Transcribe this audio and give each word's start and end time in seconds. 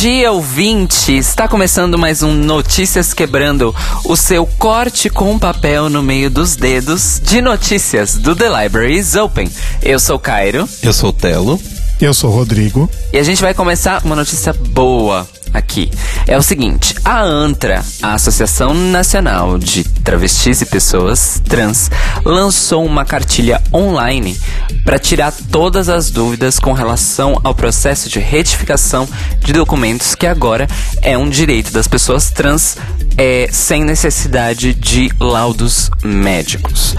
Dia, 0.00 0.32
ouvinte! 0.32 1.14
Está 1.14 1.46
começando 1.46 1.98
mais 1.98 2.22
um 2.22 2.32
Notícias 2.32 3.12
Quebrando, 3.12 3.76
o 4.02 4.16
seu 4.16 4.46
corte 4.46 5.10
com 5.10 5.38
papel 5.38 5.90
no 5.90 6.02
meio 6.02 6.30
dos 6.30 6.56
dedos 6.56 7.20
de 7.22 7.42
notícias 7.42 8.14
do 8.14 8.34
The 8.34 8.62
Library 8.62 8.96
is 8.96 9.14
Open. 9.14 9.46
Eu 9.82 10.00
sou 10.00 10.18
Cairo. 10.18 10.66
Eu 10.82 10.94
sou 10.94 11.10
o 11.10 11.12
Telo. 11.12 11.60
Eu 12.00 12.14
sou 12.14 12.30
o 12.30 12.34
Rodrigo. 12.34 12.88
E 13.12 13.18
a 13.18 13.22
gente 13.22 13.42
vai 13.42 13.52
começar 13.52 14.02
uma 14.02 14.16
notícia 14.16 14.54
boa 14.54 15.28
aqui. 15.52 15.90
É 16.26 16.36
o 16.36 16.42
seguinte: 16.42 16.94
a 17.04 17.22
ANTRA, 17.22 17.84
a 18.02 18.14
Associação 18.14 18.74
Nacional 18.74 19.58
de 19.58 19.84
Travestis 19.84 20.60
e 20.60 20.66
Pessoas 20.66 21.40
Trans, 21.48 21.90
lançou 22.24 22.84
uma 22.84 23.04
cartilha 23.04 23.62
online 23.72 24.38
para 24.84 24.98
tirar 24.98 25.32
todas 25.50 25.88
as 25.88 26.10
dúvidas 26.10 26.58
com 26.58 26.72
relação 26.72 27.40
ao 27.44 27.54
processo 27.54 28.08
de 28.08 28.18
retificação 28.18 29.08
de 29.40 29.52
documentos 29.52 30.14
que 30.14 30.26
agora 30.26 30.68
é 31.02 31.16
um 31.16 31.28
direito 31.28 31.72
das 31.72 31.86
pessoas 31.86 32.30
trans 32.30 32.76
é, 33.16 33.48
sem 33.50 33.84
necessidade 33.84 34.74
de 34.74 35.10
laudos 35.20 35.90
médicos. 36.02 36.96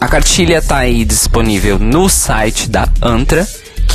A 0.00 0.08
cartilha 0.08 0.58
está 0.58 0.78
aí 0.78 1.04
disponível 1.04 1.78
no 1.78 2.08
site 2.08 2.68
da 2.68 2.88
ANTRA 3.00 3.46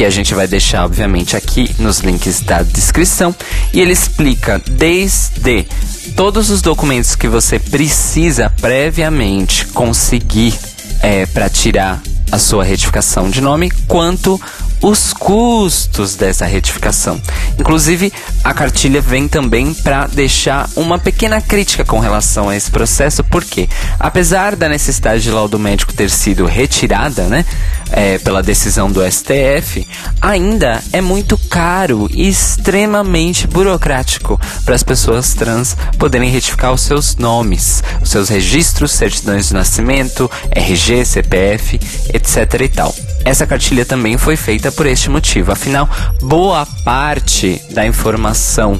que 0.02 0.05
a 0.05 0.09
gente 0.09 0.33
vai 0.33 0.47
deixar, 0.47 0.83
obviamente, 0.83 1.38
aqui 1.38 1.75
nos 1.77 1.99
links 1.99 2.41
da 2.41 2.63
descrição. 2.63 3.35
E 3.71 3.80
ele 3.80 3.94
explica 3.94 4.59
desde 4.67 5.67
todos 6.16 6.49
os 6.49 6.59
documentos 6.59 7.13
que 7.13 7.27
você 7.27 7.59
precisa 7.59 8.49
previamente 8.49 9.67
conseguir 9.67 10.58
é, 11.03 11.27
para 11.27 11.47
tirar 11.49 12.02
a 12.31 12.39
sua 12.39 12.63
retificação 12.63 13.30
de 13.30 13.41
nome, 13.41 13.69
quanto 13.88 14.41
os 14.81 15.13
custos 15.13 16.15
dessa 16.15 16.45
retificação. 16.45 17.21
Inclusive, 17.59 18.11
a 18.43 18.53
cartilha 18.53 19.01
vem 19.01 19.27
também 19.27 19.73
para 19.73 20.07
deixar 20.07 20.69
uma 20.75 20.97
pequena 20.97 21.39
crítica 21.39 21.85
com 21.85 21.99
relação 21.99 22.49
a 22.49 22.55
esse 22.55 22.71
processo, 22.71 23.23
porque 23.23 23.69
apesar 23.99 24.55
da 24.55 24.67
necessidade 24.67 25.23
de 25.23 25.31
laudo 25.31 25.59
médico 25.59 25.93
ter 25.93 26.09
sido 26.09 26.45
retirada, 26.45 27.23
né, 27.25 27.45
é, 27.91 28.17
pela 28.19 28.41
decisão 28.41 28.91
do 28.91 29.02
STF, 29.09 29.87
ainda 30.21 30.81
é 30.91 31.02
muito 31.02 31.37
caro 31.37 32.09
e 32.11 32.27
extremamente 32.27 33.47
burocrático 33.47 34.39
para 34.65 34.75
as 34.75 34.83
pessoas 34.83 35.33
trans 35.33 35.75
poderem 35.97 36.29
retificar 36.29 36.73
os 36.73 36.81
seus 36.81 37.15
nomes, 37.15 37.83
os 38.02 38.09
seus 38.09 38.29
registros, 38.29 38.91
certidões 38.91 39.49
de 39.49 39.53
nascimento, 39.53 40.29
RG, 40.52 41.05
CPF, 41.05 41.79
etc 42.13 42.61
e 42.61 42.69
tal. 42.69 42.95
Essa 43.23 43.45
cartilha 43.45 43.85
também 43.85 44.17
foi 44.17 44.35
feita 44.35 44.70
por 44.72 44.86
este 44.86 45.09
motivo. 45.09 45.52
Afinal, 45.52 45.89
boa 46.22 46.66
parte 46.83 47.61
da 47.72 47.86
informação 47.86 48.80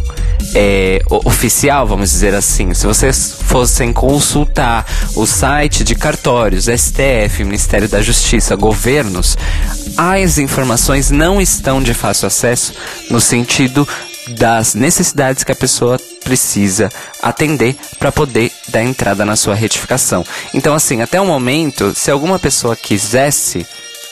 é, 0.56 1.02
oficial, 1.10 1.88
vamos 1.88 2.10
dizer 2.10 2.34
assim, 2.34 2.74
se 2.74 2.86
vocês 2.86 3.38
fossem 3.44 3.94
consultar 3.94 4.86
o 5.16 5.26
site 5.26 5.84
de 5.84 5.96
cartórios, 5.96 6.66
STF, 6.66 7.44
Ministério 7.44 7.88
da 7.88 8.02
Justiça, 8.02 8.56
governos, 8.56 9.38
as 9.98 10.38
informações 10.38 11.12
não 11.12 11.42
estão 11.42 11.82
de 11.82 11.94
fácil 11.94 12.28
acesso 12.28 12.74
no 13.10 13.22
sentido 13.22 13.88
das 14.30 14.76
necessidades 14.76 15.44
que 15.44 15.52
a 15.52 15.56
pessoa 15.56 16.00
precisa 16.24 16.90
atender 17.22 17.76
para 17.98 18.12
poder 18.12 18.52
dar 18.70 18.84
entrada 18.84 19.26
na 19.26 19.36
sua 19.36 19.56
retificação. 19.56 20.24
Então, 20.54 20.74
assim, 20.74 21.02
até 21.02 21.20
o 21.20 21.26
momento, 21.26 21.94
se 21.96 22.12
alguma 22.12 22.38
pessoa 22.38 22.76
quisesse 22.76 23.66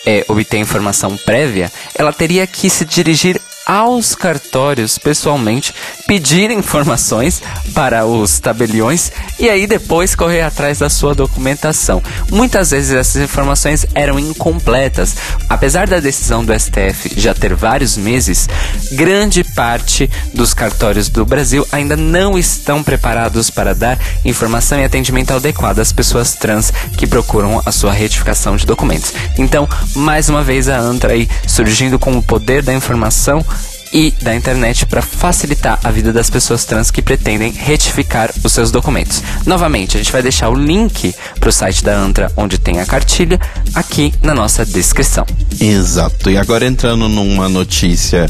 é, 0.06 0.26
obter 0.28 0.58
informação 0.58 1.18
prévia, 1.18 1.72
ela 1.96 2.14
teria 2.14 2.46
que 2.48 2.70
se 2.70 2.86
dirigir 2.86 3.40
aos 3.70 4.16
cartórios 4.16 4.98
pessoalmente, 4.98 5.76
pedir 6.08 6.50
informações 6.50 7.40
para 7.72 8.04
os 8.04 8.40
tabeliões 8.40 9.12
e 9.38 9.48
aí 9.48 9.68
depois 9.68 10.16
correr 10.16 10.42
atrás 10.42 10.80
da 10.80 10.90
sua 10.90 11.14
documentação. 11.14 12.02
Muitas 12.32 12.72
vezes 12.72 12.92
essas 12.92 13.22
informações 13.22 13.86
eram 13.94 14.18
incompletas. 14.18 15.16
Apesar 15.48 15.88
da 15.88 16.00
decisão 16.00 16.44
do 16.44 16.52
STF 16.60 17.14
já 17.16 17.32
ter 17.36 17.54
vários 17.54 17.96
meses, 17.96 18.50
grande 18.94 19.44
parte 19.44 20.10
dos 20.34 20.52
cartórios 20.52 21.08
do 21.08 21.24
Brasil 21.24 21.64
ainda 21.72 21.96
não 21.96 22.40
estão 22.40 22.82
preparados 22.82 23.52
para 23.52 23.76
dar 23.76 24.00
informação 24.26 24.80
e 24.80 24.84
atendimento 24.84 25.32
adequado 25.32 25.78
às 25.78 25.94
pessoas 25.94 26.34
trans 26.34 26.74
que 26.98 27.06
procuram 27.06 27.62
a 27.64 27.72
sua 27.72 27.94
retificação 27.94 28.56
de 28.56 28.66
documentos. 28.66 29.14
Então, 29.38 29.70
mais 29.96 30.28
uma 30.28 30.44
vez 30.44 30.68
a 30.68 30.80
ANTRA 30.80 31.14
aí 31.14 31.30
surgindo 31.46 32.00
com 32.00 32.18
o 32.18 32.24
poder 32.24 32.64
da 32.64 32.74
informação 32.74 33.46
e 33.94 34.14
da 34.22 34.36
internet 34.36 34.86
para 34.86 35.02
facilitar 35.02 35.80
a 35.84 35.92
vida 35.92 36.14
das 36.14 36.30
pessoas 36.30 36.66
trans 36.66 36.92
que 36.92 37.02
pretendem 37.02 37.52
retificar 37.52 38.32
os 38.44 38.52
seus 38.52 38.72
documentos. 38.72 39.22
Novamente, 39.46 39.98
a 39.98 40.00
gente 40.00 40.12
vai 40.12 40.22
deixar 40.22 40.50
o 40.50 40.56
link 40.56 41.14
para 41.40 41.50
o 41.50 41.52
site 41.52 41.84
da 41.84 41.96
Antra, 41.98 42.32
onde 42.36 42.58
tem 42.58 42.80
a 42.80 42.86
cartilha, 42.86 43.40
aqui 43.74 44.14
na 44.22 44.34
nossa 44.34 44.66
descrição. 44.66 45.26
Exato. 45.60 46.30
E 46.30 46.38
agora 46.38 46.66
entrando 46.66 47.08
numa 47.10 47.50
notícia 47.50 48.30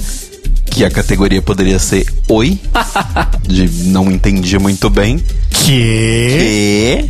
que 0.65 0.85
a 0.85 0.91
categoria 0.91 1.41
poderia 1.41 1.79
ser 1.79 2.05
Oi, 2.27 2.59
de 3.47 3.67
não 3.87 4.11
entendi 4.11 4.57
muito 4.59 4.89
bem. 4.89 5.17
Que? 5.49 7.09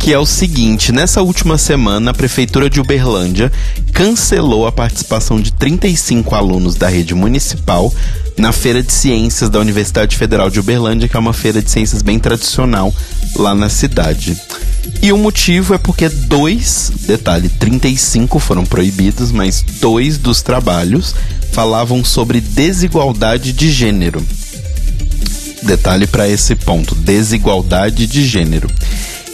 que 0.00 0.14
é 0.14 0.18
o 0.18 0.26
seguinte: 0.26 0.90
nessa 0.90 1.22
última 1.22 1.58
semana, 1.58 2.10
a 2.10 2.14
Prefeitura 2.14 2.68
de 2.68 2.80
Uberlândia 2.80 3.52
cancelou 3.92 4.66
a 4.66 4.72
participação 4.72 5.38
de 5.38 5.52
35 5.52 6.34
alunos 6.34 6.74
da 6.74 6.88
rede 6.88 7.14
municipal 7.14 7.92
na 8.36 8.50
Feira 8.50 8.82
de 8.82 8.92
Ciências 8.92 9.50
da 9.50 9.60
Universidade 9.60 10.16
Federal 10.16 10.48
de 10.48 10.58
Uberlândia, 10.58 11.06
que 11.06 11.16
é 11.16 11.20
uma 11.20 11.34
feira 11.34 11.60
de 11.60 11.70
ciências 11.70 12.00
bem 12.00 12.18
tradicional 12.18 12.92
lá 13.36 13.54
na 13.54 13.68
cidade. 13.68 14.36
E 15.02 15.12
o 15.12 15.18
motivo 15.18 15.74
é 15.74 15.78
porque 15.78 16.08
dois, 16.08 16.90
detalhe, 17.06 17.50
35 17.50 18.38
foram 18.38 18.64
proibidos, 18.64 19.30
mas 19.30 19.62
dois 19.80 20.16
dos 20.16 20.40
trabalhos 20.40 21.14
falavam 21.52 22.02
sobre 22.02 22.40
desigualdade 22.40 23.52
de 23.52 23.70
gênero. 23.70 24.24
Detalhe 25.62 26.06
para 26.06 26.26
esse 26.26 26.54
ponto: 26.54 26.94
desigualdade 26.94 28.06
de 28.06 28.24
gênero. 28.24 28.70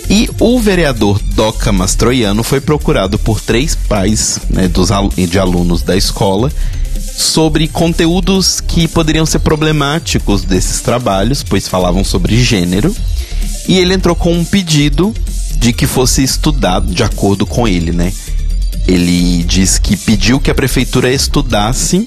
E 0.08 0.28
o 0.38 0.58
vereador 0.60 1.20
Doca 1.34 1.72
Mastroiano 1.72 2.42
foi 2.42 2.60
procurado 2.60 3.18
por 3.18 3.40
três 3.40 3.74
pais 3.74 4.38
né, 4.48 4.68
dos, 4.68 4.90
de 5.16 5.38
alunos 5.38 5.82
da 5.82 5.96
escola 5.96 6.50
sobre 7.16 7.66
conteúdos 7.66 8.60
que 8.60 8.86
poderiam 8.86 9.26
ser 9.26 9.40
problemáticos 9.40 10.42
desses 10.42 10.80
trabalhos, 10.80 11.42
pois 11.42 11.66
falavam 11.66 12.04
sobre 12.04 12.42
gênero. 12.42 12.94
E 13.68 13.78
ele 13.78 13.94
entrou 13.94 14.14
com 14.14 14.32
um 14.32 14.44
pedido 14.44 15.14
de 15.58 15.72
que 15.72 15.86
fosse 15.86 16.22
estudado 16.22 16.94
de 16.94 17.02
acordo 17.02 17.46
com 17.46 17.66
ele, 17.66 17.90
né? 17.90 18.12
Ele 18.86 19.42
diz 19.42 19.78
que 19.78 19.96
pediu 19.96 20.38
que 20.38 20.50
a 20.50 20.54
prefeitura 20.54 21.12
estudasse 21.12 22.06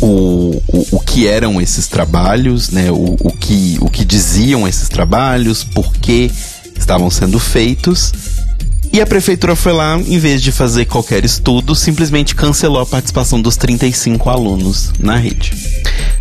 o, 0.00 0.62
o, 0.68 0.86
o 0.92 1.00
que 1.00 1.26
eram 1.26 1.60
esses 1.60 1.86
trabalhos, 1.86 2.70
né? 2.70 2.90
O, 2.90 3.16
o, 3.20 3.32
que, 3.32 3.78
o 3.80 3.88
que 3.88 4.04
diziam 4.04 4.68
esses 4.68 4.88
trabalhos, 4.88 5.64
por 5.64 5.94
que 5.94 6.30
estavam 6.78 7.10
sendo 7.10 7.38
feitos. 7.38 8.12
E 8.92 9.00
a 9.00 9.06
prefeitura 9.06 9.56
foi 9.56 9.72
lá, 9.72 9.98
em 9.98 10.18
vez 10.18 10.40
de 10.40 10.52
fazer 10.52 10.84
qualquer 10.84 11.24
estudo, 11.24 11.74
simplesmente 11.74 12.34
cancelou 12.34 12.80
a 12.80 12.86
participação 12.86 13.42
dos 13.42 13.56
35 13.56 14.30
alunos 14.30 14.92
na 15.00 15.16
rede. 15.16 15.52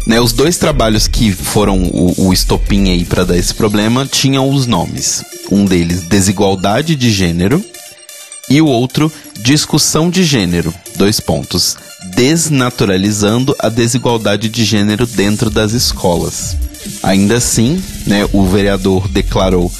Né, 0.07 0.19
os 0.19 0.33
dois 0.33 0.57
trabalhos 0.57 1.07
que 1.07 1.31
foram 1.31 1.83
o, 1.83 2.27
o 2.27 2.33
estopim 2.33 2.89
aí 2.89 3.05
para 3.05 3.23
dar 3.23 3.37
esse 3.37 3.53
problema 3.53 4.07
tinham 4.07 4.49
os 4.49 4.65
nomes. 4.65 5.23
Um 5.51 5.65
deles, 5.65 6.01
Desigualdade 6.07 6.95
de 6.95 7.11
Gênero, 7.11 7.63
e 8.49 8.61
o 8.61 8.65
outro, 8.65 9.11
Discussão 9.41 10.09
de 10.09 10.23
Gênero. 10.23 10.73
Dois 10.95 11.19
pontos. 11.19 11.77
Desnaturalizando 12.15 13.55
a 13.59 13.69
desigualdade 13.69 14.49
de 14.49 14.65
gênero 14.65 15.07
dentro 15.07 15.49
das 15.49 15.71
escolas. 15.71 16.57
Ainda 17.01 17.37
assim, 17.37 17.81
né, 18.05 18.27
o 18.33 18.45
vereador 18.45 19.07
declarou 19.07 19.71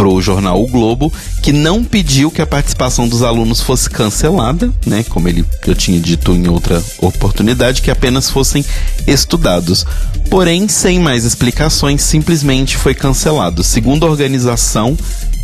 pro 0.00 0.18
jornal 0.22 0.62
O 0.62 0.66
Globo, 0.66 1.12
que 1.42 1.52
não 1.52 1.84
pediu 1.84 2.30
que 2.30 2.40
a 2.40 2.46
participação 2.46 3.06
dos 3.06 3.22
alunos 3.22 3.60
fosse 3.60 3.90
cancelada, 3.90 4.72
né, 4.86 5.04
como 5.06 5.28
ele 5.28 5.44
já 5.66 5.74
tinha 5.74 6.00
dito 6.00 6.32
em 6.32 6.48
outra 6.48 6.82
oportunidade, 7.02 7.82
que 7.82 7.90
apenas 7.90 8.30
fossem 8.30 8.64
estudados. 9.06 9.84
Porém, 10.30 10.66
sem 10.68 10.98
mais 10.98 11.26
explicações, 11.26 12.00
simplesmente 12.00 12.78
foi 12.78 12.94
cancelado. 12.94 13.62
Segundo 13.62 14.06
a 14.06 14.08
organização 14.08 14.96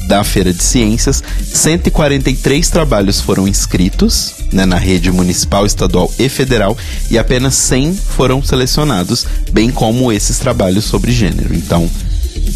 da 0.09 0.25
Feira 0.25 0.55
de 0.55 0.65
Ciências, 0.65 1.23
143 1.53 2.71
trabalhos 2.71 3.21
foram 3.21 3.47
inscritos 3.47 4.37
né, 4.51 4.65
na 4.65 4.79
rede 4.79 5.13
municipal, 5.13 5.67
estadual 5.67 6.11
e 6.19 6.31
federal 6.31 6.75
e 7.11 7.19
apenas 7.19 7.57
100 7.57 7.93
foram 7.93 8.43
selecionados, 8.43 9.27
bem 9.53 9.71
como 9.71 10.11
esses 10.11 10.39
trabalhos 10.39 10.87
sobre 10.87 11.13
gênero. 11.13 11.55
Então, 11.55 11.91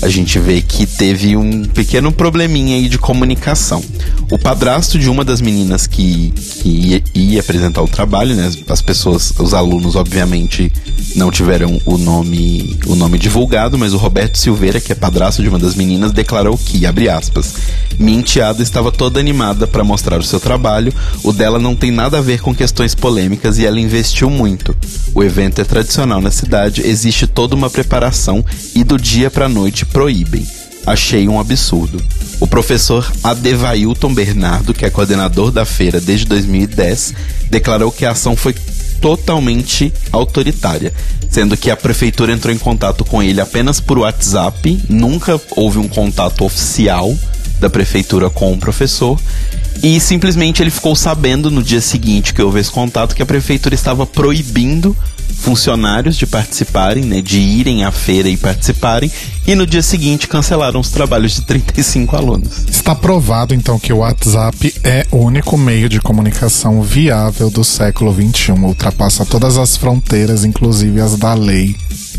a 0.03 0.09
gente 0.09 0.39
vê 0.39 0.63
que 0.63 0.87
teve 0.87 1.37
um 1.37 1.65
pequeno 1.65 2.11
probleminha 2.11 2.77
aí 2.77 2.89
de 2.89 2.99
comunicação. 2.99 3.83
O 4.31 4.39
padrasto 4.39 4.99
de 4.99 5.11
uma 5.11 5.25
das 5.25 5.41
meninas 5.41 5.87
que, 5.87 6.31
que 6.31 6.69
ia, 6.69 7.03
ia 7.15 7.41
apresentar 7.41 7.83
o 7.83 7.89
trabalho, 7.89 8.35
né? 8.35 8.51
As 8.69 8.81
pessoas, 8.81 9.33
os 9.39 9.53
alunos, 9.53 9.97
obviamente, 9.97 10.73
não 11.17 11.31
tiveram 11.31 11.81
o 11.85 11.99
nome, 11.99 12.79
o 12.87 12.95
nome 12.95 13.19
divulgado, 13.19 13.77
mas 13.77 13.93
o 13.93 13.99
Roberto 13.99 14.39
Silveira, 14.39 14.81
que 14.81 14.93
é 14.93 14.95
padrasto 14.95 15.43
de 15.43 15.49
uma 15.49 15.59
das 15.59 15.75
meninas, 15.75 16.13
declarou 16.13 16.57
que, 16.57 16.87
abre 16.87 17.09
aspas, 17.09 17.55
minha 17.99 18.19
enteada 18.19 18.63
estava 18.63 18.91
toda 18.91 19.21
animada 19.21 19.67
para 19.67 19.85
mostrar 19.85 20.19
o 20.19 20.25
seu 20.25 20.41
trabalho, 20.41 20.93
o 21.23 21.33
dela 21.33 21.59
não 21.59 21.77
tem 21.77 21.91
nada 21.91 22.19
a 22.19 22.23
ver 22.23 22.41
com 22.41 22.55
questões 22.55 22.95
polêmicas 22.95 23.59
e 23.59 23.67
ela 23.67 23.81
investiu 23.81 24.31
muito. 24.31 24.75
O 25.15 25.23
evento 25.23 25.61
é 25.61 25.65
tradicional 25.65 26.21
na 26.21 26.31
cidade, 26.31 26.83
existe 26.87 27.27
toda 27.27 27.55
uma 27.55 27.69
preparação 27.69 28.45
e 28.75 28.83
do 28.85 28.97
dia 28.97 29.31
para 29.31 29.49
noite 29.49 29.85
proíbem. 29.93 30.47
Achei 30.87 31.29
um 31.29 31.39
absurdo. 31.39 32.03
O 32.41 32.47
professor 32.47 33.11
Adevailton 33.23 34.15
Bernardo, 34.15 34.73
que 34.73 34.87
é 34.87 34.91
coordenador 34.91 35.51
da 35.51 35.65
feira 35.65 36.01
desde 36.01 36.25
2010, 36.27 37.15
declarou 37.51 37.93
que 37.93 38.07
a 38.07 38.13
ação 38.13 38.35
foi 38.35 38.55
totalmente 39.01 39.93
autoritária, 40.11 40.93
sendo 41.29 41.57
que 41.57 41.71
a 41.71 41.77
prefeitura 41.77 42.33
entrou 42.33 42.55
em 42.55 42.59
contato 42.59 43.05
com 43.05 43.23
ele 43.23 43.41
apenas 43.41 43.81
por 43.81 43.99
WhatsApp, 43.99 44.83
nunca 44.89 45.41
houve 45.57 45.79
um 45.79 45.89
contato 45.89 46.45
oficial 46.45 47.15
da 47.59 47.69
prefeitura 47.69 48.31
com 48.31 48.53
o 48.53 48.59
professor. 48.59 49.21
E 49.83 49.99
simplesmente 50.01 50.63
ele 50.63 50.71
ficou 50.71 50.95
sabendo 50.95 51.51
no 51.51 51.63
dia 51.63 51.81
seguinte 51.81 52.35
que 52.35 52.43
houve 52.43 52.61
esse 52.61 52.71
contato 52.71 53.15
que 53.15 53.23
a 53.23 53.27
prefeitura 53.27 53.75
estava 53.75 54.07
proibindo 54.07 54.97
funcionários 55.41 56.17
de 56.17 56.27
participarem, 56.27 57.05
né, 57.05 57.21
de 57.21 57.39
irem 57.39 57.85
à 57.85 57.91
feira 57.91 58.29
e 58.29 58.37
participarem, 58.37 59.11
e 59.47 59.55
no 59.55 59.67
dia 59.67 59.83
seguinte 59.83 60.29
cancelaram 60.29 60.79
os 60.79 60.91
trabalhos 60.91 61.35
de 61.35 61.43
35 61.43 62.15
alunos. 62.15 62.67
Está 62.69 62.95
provado 62.95 63.55
então 63.55 63.79
que 63.79 63.93
o 63.93 63.99
WhatsApp 63.99 64.75
é 64.85 65.07
o 65.11 65.17
único 65.17 65.57
meio 65.57 65.89
de 65.89 66.01
comunicação 66.01 66.83
viável 66.83 67.51
do 67.51 67.65
século 67.65 68.15
XXI, 68.15 68.53
ultrapassa 68.53 69.25
todas 69.25 69.57
as 69.57 69.77
fronteiras, 69.77 70.45
inclusive 70.45 71.01
as 71.01 71.17
da 71.17 71.35
lei. 71.35 71.75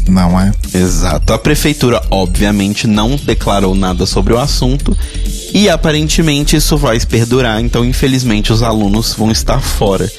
Não 0.08 0.40
é? 0.40 0.52
Exato. 0.74 1.32
A 1.32 1.38
prefeitura, 1.38 2.02
obviamente, 2.10 2.88
não 2.88 3.16
declarou 3.16 3.76
nada 3.76 4.06
sobre 4.06 4.34
o 4.34 4.40
assunto 4.40 4.98
e 5.53 5.69
aparentemente 5.69 6.56
isso 6.56 6.77
vai 6.77 7.00
perdurar, 7.00 7.59
então 7.59 7.83
infelizmente 7.83 8.53
os 8.53 8.63
alunos 8.63 9.13
vão 9.13 9.31
estar 9.31 9.59
fora. 9.59 10.09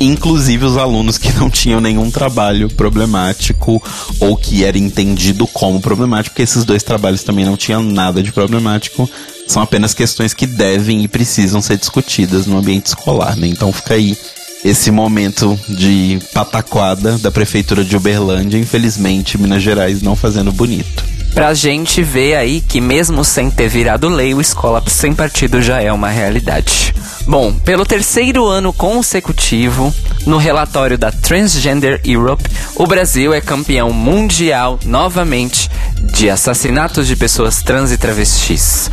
Inclusive 0.00 0.64
os 0.64 0.76
alunos 0.76 1.18
que 1.18 1.32
não 1.32 1.50
tinham 1.50 1.80
nenhum 1.80 2.10
trabalho 2.10 2.70
problemático 2.70 3.82
ou 4.20 4.36
que 4.36 4.64
era 4.64 4.78
entendido 4.78 5.46
como 5.46 5.80
problemático, 5.80 6.34
porque 6.34 6.42
esses 6.42 6.64
dois 6.64 6.82
trabalhos 6.82 7.24
também 7.24 7.44
não 7.44 7.56
tinham 7.56 7.82
nada 7.82 8.22
de 8.22 8.32
problemático, 8.32 9.10
são 9.46 9.60
apenas 9.60 9.94
questões 9.94 10.32
que 10.32 10.46
devem 10.46 11.02
e 11.02 11.08
precisam 11.08 11.60
ser 11.60 11.76
discutidas 11.76 12.46
no 12.46 12.58
ambiente 12.58 12.86
escolar, 12.86 13.36
né? 13.36 13.48
Então 13.48 13.72
fica 13.72 13.94
aí 13.94 14.16
esse 14.64 14.90
momento 14.90 15.58
de 15.68 16.18
pataquada 16.32 17.18
da 17.18 17.30
prefeitura 17.30 17.84
de 17.84 17.96
Uberlândia, 17.96 18.58
infelizmente 18.58 19.38
Minas 19.38 19.62
Gerais 19.62 20.00
não 20.00 20.14
fazendo 20.16 20.52
bonito 20.52 21.17
pra 21.34 21.54
gente 21.54 22.02
ver 22.02 22.36
aí 22.36 22.60
que 22.60 22.80
mesmo 22.80 23.24
sem 23.24 23.50
ter 23.50 23.68
virado 23.68 24.08
lei, 24.08 24.34
o 24.34 24.40
escola 24.40 24.82
sem 24.86 25.14
partido 25.14 25.62
já 25.62 25.80
é 25.80 25.92
uma 25.92 26.08
realidade. 26.08 26.94
Bom, 27.26 27.52
pelo 27.52 27.84
terceiro 27.84 28.46
ano 28.46 28.72
consecutivo, 28.72 29.94
no 30.26 30.38
relatório 30.38 30.96
da 30.96 31.12
Transgender 31.12 32.00
Europe, 32.04 32.44
o 32.74 32.86
Brasil 32.86 33.34
é 33.34 33.40
campeão 33.40 33.92
mundial 33.92 34.78
novamente 34.84 35.70
de 36.00 36.30
assassinatos 36.30 37.06
de 37.06 37.16
pessoas 37.16 37.62
trans 37.62 37.92
e 37.92 37.98
travestis. 37.98 38.90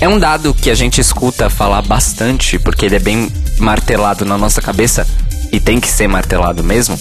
É 0.00 0.08
um 0.08 0.18
dado 0.18 0.52
que 0.52 0.70
a 0.70 0.74
gente 0.74 1.00
escuta 1.00 1.48
falar 1.48 1.82
bastante, 1.82 2.58
porque 2.58 2.86
ele 2.86 2.96
é 2.96 2.98
bem 2.98 3.30
martelado 3.58 4.24
na 4.24 4.36
nossa 4.36 4.60
cabeça, 4.60 5.06
e 5.52 5.60
tem 5.60 5.78
que 5.78 5.88
ser 5.88 6.08
martelado 6.08 6.64
mesmo. 6.64 6.98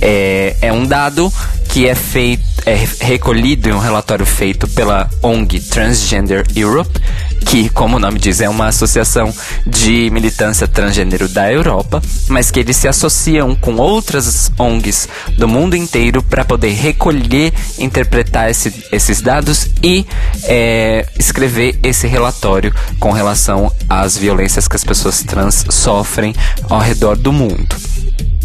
É, 0.00 0.56
é 0.60 0.72
um 0.72 0.84
dado 0.84 1.32
que 1.74 1.88
é 1.88 1.94
feito 1.96 2.54
é 2.64 2.86
recolhido 3.00 3.68
em 3.68 3.72
um 3.72 3.80
relatório 3.80 4.24
feito 4.24 4.68
pela 4.68 5.10
ONG 5.20 5.58
Transgender 5.58 6.46
Europe, 6.54 7.00
que, 7.44 7.68
como 7.68 7.96
o 7.96 7.98
nome 7.98 8.20
diz, 8.20 8.40
é 8.40 8.48
uma 8.48 8.68
associação 8.68 9.34
de 9.66 10.08
militância 10.10 10.68
transgênero 10.68 11.28
da 11.28 11.52
Europa, 11.52 12.00
mas 12.28 12.52
que 12.52 12.60
eles 12.60 12.76
se 12.76 12.86
associam 12.86 13.56
com 13.56 13.74
outras 13.74 14.52
ONGs 14.56 15.08
do 15.36 15.48
mundo 15.48 15.74
inteiro 15.74 16.22
para 16.22 16.44
poder 16.44 16.70
recolher, 16.70 17.52
interpretar 17.76 18.48
esse, 18.48 18.72
esses 18.92 19.20
dados 19.20 19.68
e 19.82 20.06
é, 20.44 21.08
escrever 21.18 21.76
esse 21.82 22.06
relatório 22.06 22.72
com 23.00 23.10
relação 23.10 23.70
às 23.88 24.16
violências 24.16 24.68
que 24.68 24.76
as 24.76 24.84
pessoas 24.84 25.24
trans 25.24 25.66
sofrem 25.70 26.32
ao 26.70 26.78
redor 26.78 27.16
do 27.16 27.32
mundo. 27.32 27.76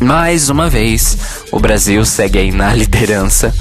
Mais 0.02 0.50
uma 0.50 0.70
vez, 0.70 1.18
o 1.52 1.60
Brasil 1.60 2.06
segue 2.06 2.40
aí 2.40 2.52
na 2.52 2.74
liderança 2.74 3.54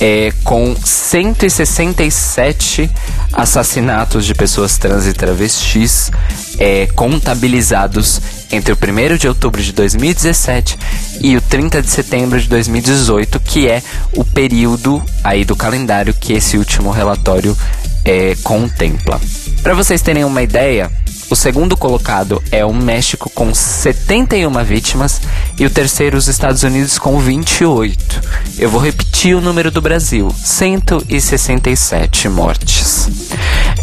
é, 0.00 0.32
com 0.42 0.74
167 0.74 2.90
assassinatos 3.32 4.26
de 4.26 4.34
pessoas 4.34 4.76
trans 4.76 5.06
e 5.06 5.12
travestis 5.12 6.10
é, 6.58 6.88
contabilizados 6.94 8.20
entre 8.50 8.72
o 8.72 8.76
1 8.76 9.16
de 9.16 9.28
outubro 9.28 9.62
de 9.62 9.72
2017 9.72 10.76
e 11.20 11.36
o 11.36 11.40
30 11.40 11.80
de 11.80 11.90
setembro 11.90 12.40
de 12.40 12.48
2018, 12.48 13.38
que 13.40 13.68
é 13.68 13.80
o 14.12 14.24
período 14.24 15.00
aí 15.22 15.44
do 15.44 15.54
calendário 15.54 16.12
que 16.12 16.32
esse 16.32 16.58
último 16.58 16.90
relatório 16.90 17.56
é, 18.04 18.34
contempla. 18.42 19.20
Para 19.62 19.74
vocês 19.74 20.02
terem 20.02 20.24
uma 20.24 20.42
ideia, 20.42 20.90
o 21.34 21.36
segundo 21.36 21.76
colocado 21.76 22.40
é 22.52 22.64
o 22.64 22.72
México 22.72 23.28
com 23.28 23.52
71 23.52 24.52
vítimas 24.62 25.20
e 25.58 25.66
o 25.66 25.70
terceiro 25.70 26.16
os 26.16 26.28
Estados 26.28 26.62
Unidos 26.62 26.96
com 26.96 27.18
28. 27.18 28.22
Eu 28.56 28.70
vou 28.70 28.80
repetir 28.80 29.34
o 29.34 29.40
número 29.40 29.68
do 29.68 29.82
Brasil: 29.82 30.32
167 30.32 32.28
mortes. 32.28 33.08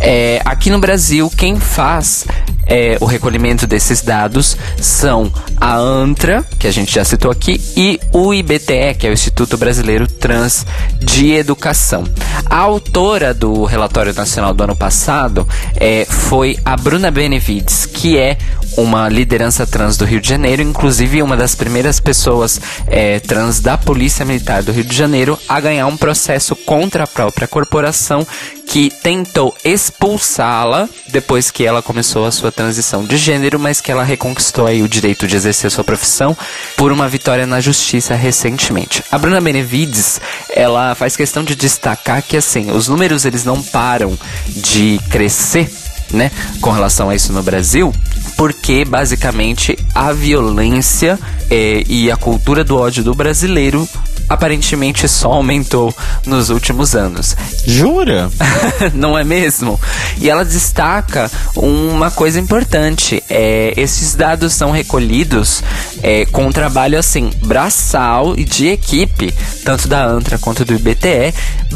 É, 0.01 0.41
aqui 0.43 0.69
no 0.71 0.79
Brasil, 0.79 1.31
quem 1.37 1.59
faz 1.59 2.25
é, 2.65 2.97
o 2.99 3.05
recolhimento 3.05 3.67
desses 3.67 4.01
dados 4.01 4.57
são 4.79 5.31
a 5.59 5.75
ANTRA, 5.75 6.43
que 6.57 6.67
a 6.67 6.71
gente 6.71 6.93
já 6.93 7.03
citou 7.03 7.29
aqui, 7.29 7.61
e 7.75 7.99
o 8.11 8.33
IBTE, 8.33 8.95
que 8.97 9.05
é 9.05 9.09
o 9.09 9.13
Instituto 9.13 9.57
Brasileiro 9.57 10.07
Trans 10.07 10.65
de 10.99 11.31
Educação. 11.31 12.03
A 12.45 12.57
autora 12.57 13.33
do 13.33 13.65
relatório 13.65 14.13
nacional 14.13 14.53
do 14.53 14.63
ano 14.63 14.75
passado 14.75 15.47
é, 15.75 16.05
foi 16.05 16.57
a 16.65 16.75
Bruna 16.75 17.11
Benevides, 17.11 17.85
que 17.85 18.17
é 18.17 18.37
uma 18.77 19.09
liderança 19.09 19.67
trans 19.67 19.97
do 19.97 20.05
Rio 20.05 20.21
de 20.21 20.29
Janeiro, 20.29 20.61
inclusive 20.61 21.21
uma 21.21 21.35
das 21.35 21.55
primeiras 21.55 21.99
pessoas 21.99 22.59
é, 22.87 23.19
trans 23.19 23.59
da 23.59 23.77
Polícia 23.77 24.25
Militar 24.25 24.63
do 24.63 24.71
Rio 24.71 24.85
de 24.85 24.95
Janeiro 24.95 25.37
a 25.47 25.59
ganhar 25.59 25.87
um 25.87 25.97
processo 25.97 26.55
contra 26.55 27.03
a 27.03 27.07
própria 27.07 27.47
corporação 27.47 28.25
que 28.71 28.89
tentou 28.89 29.53
expulsá-la 29.65 30.87
depois 31.09 31.51
que 31.51 31.65
ela 31.65 31.81
começou 31.81 32.25
a 32.25 32.31
sua 32.31 32.53
transição 32.53 33.03
de 33.03 33.17
gênero, 33.17 33.59
mas 33.59 33.81
que 33.81 33.91
ela 33.91 34.01
reconquistou 34.01 34.65
aí 34.65 34.81
o 34.81 34.87
direito 34.87 35.27
de 35.27 35.35
exercer 35.35 35.69
sua 35.69 35.83
profissão 35.83 36.37
por 36.77 36.89
uma 36.89 37.09
vitória 37.09 37.45
na 37.45 37.59
justiça 37.59 38.15
recentemente. 38.15 39.03
A 39.11 39.17
Bruna 39.17 39.41
Benevides, 39.41 40.21
ela 40.49 40.95
faz 40.95 41.17
questão 41.17 41.43
de 41.43 41.53
destacar 41.53 42.23
que 42.23 42.37
assim, 42.37 42.71
os 42.71 42.87
números 42.87 43.25
eles 43.25 43.43
não 43.43 43.61
param 43.61 44.17
de 44.47 45.01
crescer 45.09 45.69
né, 46.13 46.31
com 46.59 46.71
relação 46.71 47.09
a 47.09 47.15
isso 47.15 47.33
no 47.33 47.43
Brasil, 47.43 47.93
porque 48.37 48.85
basicamente 48.85 49.77
a 49.93 50.11
violência 50.11 51.19
é, 51.49 51.83
e 51.87 52.09
a 52.09 52.15
cultura 52.15 52.63
do 52.63 52.77
ódio 52.77 53.03
do 53.03 53.13
brasileiro 53.13 53.87
aparentemente 54.31 55.07
só 55.09 55.33
aumentou 55.33 55.93
nos 56.25 56.49
últimos 56.49 56.95
anos. 56.95 57.35
Jura? 57.65 58.31
Não 58.93 59.17
é 59.17 59.23
mesmo? 59.23 59.79
E 60.19 60.29
ela 60.29 60.45
destaca 60.45 61.29
uma 61.55 62.09
coisa 62.09 62.39
importante: 62.39 63.21
é, 63.29 63.73
esses 63.75 64.15
dados 64.15 64.53
são 64.53 64.71
recolhidos 64.71 65.61
é, 66.01 66.25
com 66.25 66.47
um 66.47 66.51
trabalho 66.51 66.97
assim 66.97 67.29
braçal 67.43 68.33
e 68.37 68.43
de 68.43 68.67
equipe, 68.67 69.33
tanto 69.65 69.87
da 69.87 70.05
ANTRA 70.05 70.37
quanto 70.37 70.63
do 70.63 70.73
IBTE, 70.73 71.33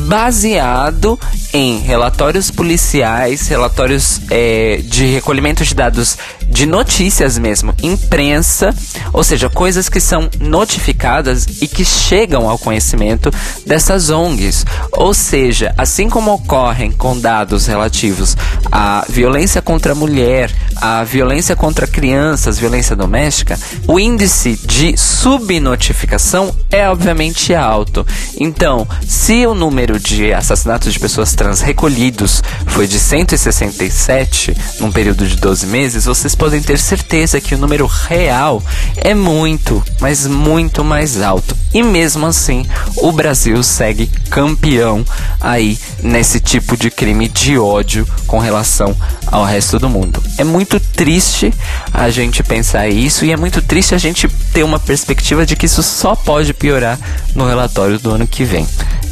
baseado 0.08 1.20
em 1.54 1.80
relatórios 1.80 2.50
policiais, 2.50 3.48
relatórios 3.48 4.20
é, 4.30 4.78
de 4.84 5.06
recolhimento 5.08 5.64
de 5.64 5.74
dados 5.76 6.18
de 6.50 6.66
notícias 6.66 7.38
mesmo, 7.38 7.74
imprensa, 7.82 8.74
ou 9.12 9.24
seja, 9.24 9.50
coisas 9.50 9.90
que 9.90 10.00
são 10.00 10.30
notificadas 10.40 11.46
e 11.62 11.68
que 11.68 11.84
chegam 11.84 12.50
ao 12.50 12.58
conhecimento 12.58 13.32
dessas 13.66 14.10
ONGs. 14.10 14.66
Ou 14.92 15.14
seja, 15.14 15.74
assim 15.78 16.10
como 16.10 16.34
ocorrem 16.34 16.92
com 16.92 17.18
dados 17.20 17.66
relativos 17.66 18.38
à 18.72 19.06
violência 19.10 19.62
contra 19.62 19.94
a 19.94 19.96
mulher, 19.96 20.52
a 20.76 21.04
violência 21.04 21.56
contra 21.56 21.88
crianças, 21.88 22.60
violência 22.60 22.96
doméstica, 22.96 23.58
o 23.88 24.00
índice 24.00 24.60
de 24.66 24.98
subnotificação 24.98 26.56
é 26.70 26.88
obviamente 26.90 27.54
alto. 27.54 28.06
Então, 28.38 28.88
se 29.08 29.46
o 29.46 29.56
número 29.56 30.00
de 30.00 30.34
assassinatos 30.34 30.94
de 30.94 31.00
pessoas 31.00 31.34
trans 31.34 31.62
recolhidos 31.62 32.44
foi 32.68 32.88
de 32.88 33.00
167 33.00 34.56
num 34.80 34.92
período 34.92 35.26
de 35.26 35.36
12 35.38 35.66
meses, 35.68 36.06
vocês 36.06 36.35
podem 36.36 36.62
ter 36.62 36.78
certeza 36.78 37.42
que 37.42 37.56
o 37.56 37.58
número 37.58 37.86
real 37.86 38.62
é 38.96 39.14
muito, 39.14 39.84
mas 40.00 40.28
muito 40.28 40.84
mais 40.84 41.22
alto. 41.22 41.56
E 41.74 41.84
mesmo 41.84 42.26
assim, 42.26 42.66
o 42.98 43.12
Brasil 43.12 43.62
segue 43.64 44.08
campeão 44.30 45.04
aí 45.42 45.78
nesse 46.02 46.40
tipo 46.40 46.78
de 46.78 46.90
crime 46.90 47.28
de 47.28 47.58
ódio 47.58 48.08
com 48.28 48.40
relação 48.40 48.96
ao 49.28 49.44
resto 49.44 49.78
do 49.78 49.90
mundo. 49.90 50.22
É 50.38 50.44
muito 50.44 50.80
triste 50.80 51.54
a 51.94 52.10
gente 52.10 52.44
pensar 52.44 52.88
isso 52.88 53.26
e 53.26 53.32
é 53.32 53.38
muito 53.38 53.62
triste 53.62 53.94
a 53.94 53.98
gente 53.98 54.28
ter 54.54 54.64
uma 54.64 54.80
perspectiva 54.80 55.46
de 55.46 55.56
que 55.56 55.66
isso 55.66 55.84
só 55.84 56.16
pode 56.16 56.54
piorar 56.54 57.00
no 57.34 57.48
relatório 57.48 58.00
do 58.00 58.12
ano 58.12 58.28
que 58.28 58.46
vem. 58.46 58.66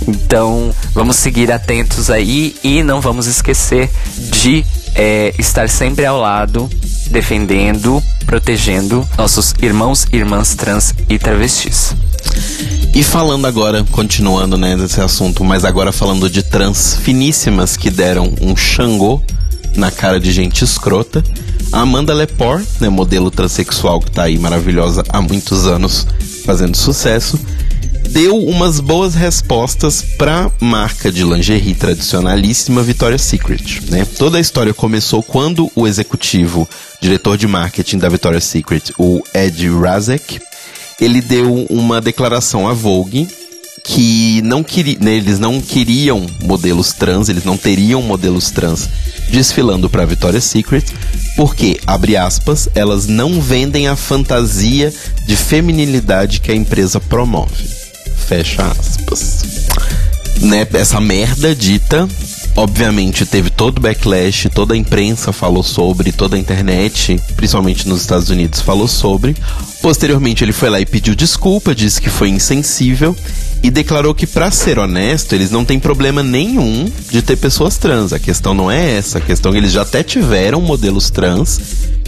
Então, 0.07 0.73
vamos 0.93 1.15
seguir 1.15 1.51
atentos 1.51 2.09
aí 2.09 2.55
e 2.63 2.83
não 2.83 2.99
vamos 2.99 3.27
esquecer 3.27 3.89
de 4.17 4.65
é, 4.95 5.33
estar 5.37 5.69
sempre 5.69 6.05
ao 6.05 6.19
lado, 6.19 6.69
defendendo, 7.09 8.01
protegendo 8.25 9.07
nossos 9.17 9.53
irmãos, 9.61 10.07
irmãs 10.11 10.55
trans 10.55 10.93
e 11.09 11.17
travestis. 11.17 11.95
E 12.93 13.03
falando 13.03 13.47
agora, 13.47 13.83
continuando 13.91 14.57
né, 14.57 14.75
nesse 14.75 15.01
assunto, 15.01 15.43
mas 15.43 15.65
agora 15.65 15.91
falando 15.91 16.29
de 16.29 16.43
trans 16.43 16.97
finíssimas 17.01 17.75
que 17.75 17.89
deram 17.89 18.33
um 18.41 18.55
xangô 18.55 19.21
na 19.75 19.89
cara 19.89 20.19
de 20.19 20.31
gente 20.31 20.63
escrota, 20.63 21.23
a 21.71 21.81
Amanda 21.81 22.13
Lepore, 22.13 22.63
né, 22.79 22.89
modelo 22.89 23.31
transexual 23.31 23.99
que 23.99 24.11
tá 24.11 24.23
aí 24.23 24.37
maravilhosa 24.37 25.03
há 25.09 25.19
muitos 25.21 25.65
anos 25.65 26.05
fazendo 26.45 26.77
sucesso, 26.77 27.39
deu 28.09 28.37
umas 28.37 28.79
boas 28.79 29.15
respostas 29.15 30.01
pra 30.17 30.51
marca 30.59 31.11
de 31.11 31.23
lingerie 31.23 31.73
tradicionalíssima 31.73 32.83
Victoria's 32.83 33.21
Secret. 33.21 33.81
Né? 33.89 34.05
Toda 34.17 34.37
a 34.37 34.41
história 34.41 34.73
começou 34.73 35.23
quando 35.23 35.71
o 35.75 35.87
executivo, 35.87 36.67
diretor 37.01 37.37
de 37.37 37.47
marketing 37.47 37.97
da 37.97 38.09
Victoria's 38.09 38.45
Secret, 38.45 38.93
o 38.97 39.21
Ed 39.33 39.69
Razek, 39.69 40.39
ele 41.01 41.21
deu 41.21 41.65
uma 41.69 41.99
declaração 41.99 42.67
à 42.67 42.73
Vogue 42.73 43.27
que 43.83 44.41
não 44.43 44.63
queria, 44.63 44.97
né, 44.99 45.15
eles 45.15 45.39
não 45.39 45.59
queriam 45.59 46.25
modelos 46.41 46.93
trans, 46.93 47.27
eles 47.27 47.43
não 47.43 47.57
teriam 47.57 48.01
modelos 48.01 48.49
trans 48.49 48.89
desfilando 49.29 49.89
para 49.89 50.05
Victoria's 50.05 50.45
Secret, 50.45 50.85
porque 51.35 51.79
abre 51.85 52.15
aspas, 52.15 52.69
elas 52.73 53.07
não 53.07 53.41
vendem 53.41 53.87
a 53.87 53.95
fantasia 53.95 54.93
de 55.25 55.35
feminilidade 55.35 56.39
que 56.39 56.51
a 56.51 56.55
empresa 56.55 56.99
promove. 56.99 57.82
Fecha 58.15 58.63
aspas. 58.63 59.43
Né, 60.41 60.67
essa 60.73 60.99
merda 60.99 61.55
dita 61.55 62.07
obviamente 62.55 63.25
teve 63.25 63.49
todo 63.49 63.77
o 63.77 63.81
backlash, 63.81 64.49
toda 64.49 64.73
a 64.73 64.77
imprensa 64.77 65.31
falou 65.31 65.63
sobre, 65.63 66.11
toda 66.11 66.35
a 66.35 66.39
internet, 66.39 67.19
principalmente 67.35 67.87
nos 67.87 68.01
Estados 68.01 68.29
Unidos, 68.29 68.61
falou 68.61 68.87
sobre. 68.87 69.35
Posteriormente 69.81 70.43
ele 70.43 70.53
foi 70.53 70.69
lá 70.69 70.79
e 70.79 70.85
pediu 70.85 71.15
desculpa, 71.15 71.75
disse 71.75 72.01
que 72.01 72.09
foi 72.09 72.29
insensível 72.29 73.15
e 73.61 73.69
declarou 73.69 74.13
que 74.13 74.27
para 74.27 74.51
ser 74.51 74.77
honesto, 74.77 75.33
eles 75.33 75.49
não 75.49 75.65
têm 75.65 75.79
problema 75.79 76.21
nenhum 76.21 76.85
de 77.09 77.21
ter 77.21 77.37
pessoas 77.37 77.77
trans. 77.77 78.13
A 78.13 78.19
questão 78.19 78.53
não 78.53 78.69
é 78.69 78.97
essa, 78.97 79.17
a 79.17 79.21
questão 79.21 79.51
é 79.51 79.53
que 79.53 79.59
eles 79.59 79.71
já 79.71 79.81
até 79.81 80.03
tiveram 80.03 80.61
modelos 80.61 81.09
trans 81.09 81.59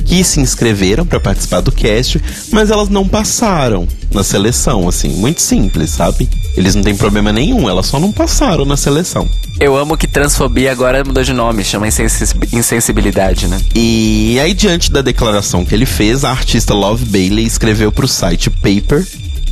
que 0.04 0.24
se 0.24 0.40
inscreveram 0.40 1.06
para 1.06 1.20
participar 1.20 1.62
do 1.62 1.72
cast, 1.72 2.22
mas 2.52 2.70
elas 2.70 2.90
não 2.90 3.08
passaram 3.08 3.88
na 4.14 4.24
seleção, 4.24 4.88
assim, 4.88 5.10
muito 5.10 5.42
simples, 5.42 5.92
sabe? 5.92 6.30
Eles 6.56 6.74
não 6.76 6.84
têm 6.84 6.96
problema 6.96 7.34
nenhum, 7.34 7.70
elas 7.70 7.86
só 7.86 8.00
não 8.00 8.12
passaram 8.12 8.66
na 8.66 8.78
seleção. 8.78 9.28
Eu 9.60 9.76
amo 9.76 9.98
que 9.98 10.08
transfobia 10.08 10.72
agora 10.72 11.04
mudou 11.04 11.24
de 11.24 11.34
nome, 11.34 11.64
chama 11.64 11.88
insensibilidade, 11.88 13.48
né? 13.48 13.60
E 13.74 14.40
aí, 14.42 14.54
diante 14.54 14.92
da 14.92 15.02
declaração 15.02 15.66
que 15.66 15.74
ele 15.74 15.86
fez, 15.86 16.24
a 16.24 16.32
artista 16.32 16.74
Love 16.74 17.06
Bailey 17.06 17.46
escreveu 17.46 17.92
para 17.92 18.06
o 18.06 18.08
site 18.08 18.50
Paper 18.50 19.06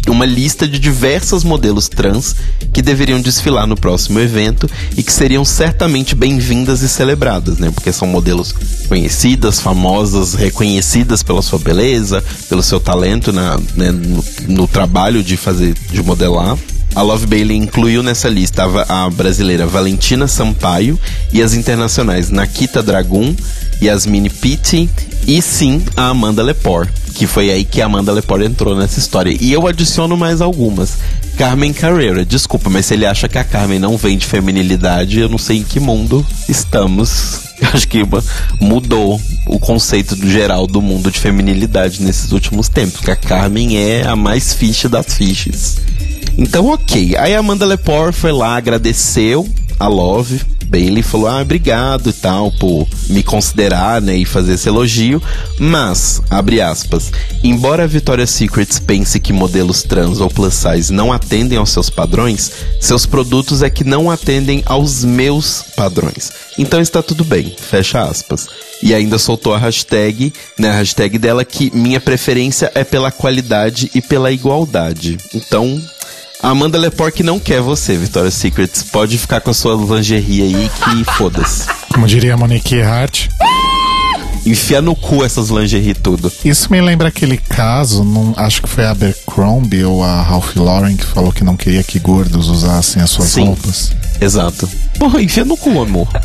uma 0.09 0.25
lista 0.25 0.67
de 0.67 0.79
diversos 0.79 1.43
modelos 1.43 1.87
trans 1.87 2.35
que 2.73 2.81
deveriam 2.81 3.21
desfilar 3.21 3.65
no 3.65 3.75
próximo 3.75 4.19
evento 4.19 4.69
e 4.97 5.03
que 5.03 5.11
seriam 5.11 5.45
certamente 5.45 6.15
bem-vindas 6.15 6.81
e 6.81 6.89
celebradas, 6.89 7.57
né? 7.57 7.71
Porque 7.71 7.93
são 7.93 8.07
modelos 8.07 8.53
conhecidas, 8.87 9.59
famosas, 9.59 10.33
reconhecidas 10.33 11.23
pela 11.23 11.41
sua 11.41 11.59
beleza, 11.59 12.23
pelo 12.49 12.63
seu 12.63 12.79
talento 12.79 13.31
na, 13.31 13.57
né, 13.75 13.91
no, 13.91 14.23
no 14.47 14.67
trabalho 14.67 15.23
de 15.23 15.37
fazer, 15.37 15.73
de 15.91 16.03
modelar. 16.03 16.57
A 16.95 17.01
Love 17.01 17.25
Bailey 17.25 17.57
incluiu 17.57 18.03
nessa 18.03 18.29
lista 18.29 18.63
a, 18.87 19.09
brasileira 19.09 19.65
Valentina 19.65 20.27
Sampaio 20.27 20.99
e 21.31 21.41
as 21.41 21.55
internacionais 21.55 22.29
Nakita 22.29 22.83
Dragun, 22.83 23.35
Yasmine 23.83 24.29
Pitti 24.29 24.89
e 25.27 25.41
sim 25.41 25.81
a 25.95 26.07
Amanda 26.07 26.41
Lepore, 26.41 26.89
que 27.15 27.27
foi 27.27 27.51
aí 27.51 27.65
que 27.65 27.81
a 27.81 27.85
Amanda 27.85 28.11
Lepore 28.11 28.45
entrou 28.45 28.75
nessa 28.75 28.99
história. 28.99 29.35
E 29.39 29.51
eu 29.51 29.67
adiciono 29.67 30.15
mais 30.15 30.41
algumas. 30.41 30.97
Carmen 31.37 31.73
Carrera, 31.73 32.23
desculpa, 32.23 32.69
mas 32.69 32.85
se 32.85 32.93
ele 32.93 33.05
acha 33.05 33.27
que 33.27 33.37
a 33.37 33.43
Carmen 33.43 33.79
não 33.79 33.97
vem 33.97 34.17
de 34.17 34.25
feminilidade, 34.25 35.19
eu 35.19 35.27
não 35.27 35.37
sei 35.37 35.57
em 35.57 35.63
que 35.63 35.79
mundo 35.79 36.25
estamos. 36.47 37.41
Acho 37.73 37.87
que 37.87 37.99
mudou 38.59 39.19
o 39.47 39.59
conceito 39.59 40.15
geral 40.27 40.67
do 40.67 40.81
mundo 40.81 41.09
de 41.09 41.19
feminilidade 41.19 42.03
nesses 42.03 42.31
últimos 42.31 42.69
tempos, 42.69 42.95
porque 42.97 43.11
a 43.11 43.15
Carmen 43.15 43.77
é 43.77 44.05
a 44.05 44.15
mais 44.15 44.53
ficha 44.53 44.87
das 44.87 45.13
fichas. 45.13 45.77
Então, 46.37 46.67
ok. 46.67 47.15
Aí 47.17 47.35
a 47.35 47.39
Amanda 47.39 47.65
Lepore 47.65 48.13
foi 48.13 48.31
lá, 48.31 48.55
agradeceu 48.55 49.47
a 49.79 49.87
Love 49.87 50.41
Bailey 50.73 51.03
falou: 51.03 51.27
"Ah, 51.27 51.39
obrigado 51.39 52.09
e 52.09 52.13
tal 52.13 52.51
por 52.51 52.87
me 53.07 53.21
considerar, 53.21 54.01
né, 54.01 54.17
e 54.17 54.25
fazer 54.25 54.53
esse 54.53 54.67
elogio, 54.67 55.21
mas 55.59 56.19
abre 56.31 56.61
aspas, 56.61 57.11
embora 57.43 57.83
a 57.83 57.87
Victoria's 57.87 58.31
Secret 58.31 58.81
pense 58.81 59.19
que 59.19 59.31
modelos 59.31 59.83
trans 59.83 60.19
ou 60.19 60.31
plus 60.31 60.55
size 60.55 60.91
não 60.91 61.13
atendem 61.13 61.59
aos 61.59 61.69
seus 61.69 61.91
padrões, 61.91 62.51
seus 62.81 63.05
produtos 63.05 63.61
é 63.61 63.69
que 63.69 63.83
não 63.83 64.09
atendem 64.09 64.63
aos 64.65 65.03
meus 65.03 65.63
padrões. 65.75 66.31
Então 66.57 66.81
está 66.81 67.03
tudo 67.03 67.23
bem." 67.23 67.55
Fecha 67.55 68.01
aspas. 68.01 68.47
E 68.81 68.95
ainda 68.95 69.19
soltou 69.19 69.53
a 69.53 69.59
hashtag, 69.59 70.33
né, 70.57 70.71
a 70.71 70.73
hashtag 70.73 71.19
dela 71.19 71.45
que 71.45 71.71
minha 71.75 72.01
preferência 72.01 72.71
é 72.73 72.83
pela 72.83 73.11
qualidade 73.11 73.91
e 73.93 74.01
pela 74.01 74.31
igualdade. 74.31 75.17
Então, 75.35 75.79
a 76.43 76.49
Amanda 76.49 76.77
Lepore 76.77 77.23
não 77.23 77.39
quer 77.39 77.61
você, 77.61 77.95
Victoria's 77.95 78.33
Secrets. 78.33 78.83
Pode 78.83 79.17
ficar 79.17 79.39
com 79.39 79.49
a 79.49 79.53
sua 79.53 79.75
lingerie 79.75 80.43
aí 80.43 80.69
que 80.69 81.11
foda-se. 81.13 81.67
Como 81.93 82.05
diria 82.05 82.33
a 82.33 82.37
Monique 82.37 82.81
Hart. 82.81 83.29
Enfia 84.45 84.81
no 84.81 84.95
cu 84.95 85.23
essas 85.23 85.49
lingerie 85.49 85.93
tudo. 85.93 86.31
Isso 86.43 86.71
me 86.71 86.81
lembra 86.81 87.07
aquele 87.07 87.37
caso, 87.37 88.03
num, 88.03 88.33
acho 88.35 88.61
que 88.61 88.69
foi 88.69 88.85
a 88.85 88.91
Abercrombie 88.91 89.83
ou 89.83 90.03
a 90.03 90.21
Ralph 90.21 90.55
Lauren 90.55 90.95
que 90.95 91.05
falou 91.05 91.31
que 91.31 91.43
não 91.43 91.55
queria 91.55 91.83
que 91.83 91.99
gordos 91.99 92.47
usassem 92.47 93.01
as 93.01 93.09
suas 93.09 93.29
Sim, 93.29 93.45
roupas. 93.45 93.91
Exato. 94.19 94.69
Porra, 94.99 95.21
enfia 95.21 95.45
no 95.45 95.57
cu, 95.57 95.81
amor. 95.81 96.07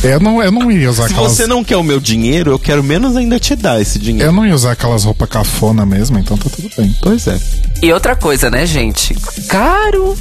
Eu 0.00 0.20
não, 0.20 0.40
eu 0.40 0.52
não 0.52 0.70
ia 0.70 0.88
usar 0.88 1.08
Se 1.08 1.12
aquelas... 1.12 1.32
você 1.32 1.46
não 1.46 1.64
quer 1.64 1.76
o 1.76 1.82
meu 1.82 1.98
dinheiro, 1.98 2.52
eu 2.52 2.58
quero 2.58 2.84
menos 2.84 3.16
ainda 3.16 3.40
te 3.40 3.56
dar 3.56 3.80
esse 3.80 3.98
dinheiro. 3.98 4.28
Eu 4.28 4.32
não 4.32 4.46
ia 4.46 4.54
usar 4.54 4.70
aquelas 4.72 5.02
roupas 5.02 5.28
cafona 5.28 5.84
mesmo, 5.84 6.16
então 6.20 6.36
tá 6.36 6.48
tudo 6.48 6.70
bem. 6.76 6.94
Pois 7.02 7.26
é. 7.26 7.36
E 7.82 7.92
outra 7.92 8.14
coisa, 8.14 8.48
né, 8.48 8.64
gente? 8.64 9.12
Caro 9.48 10.16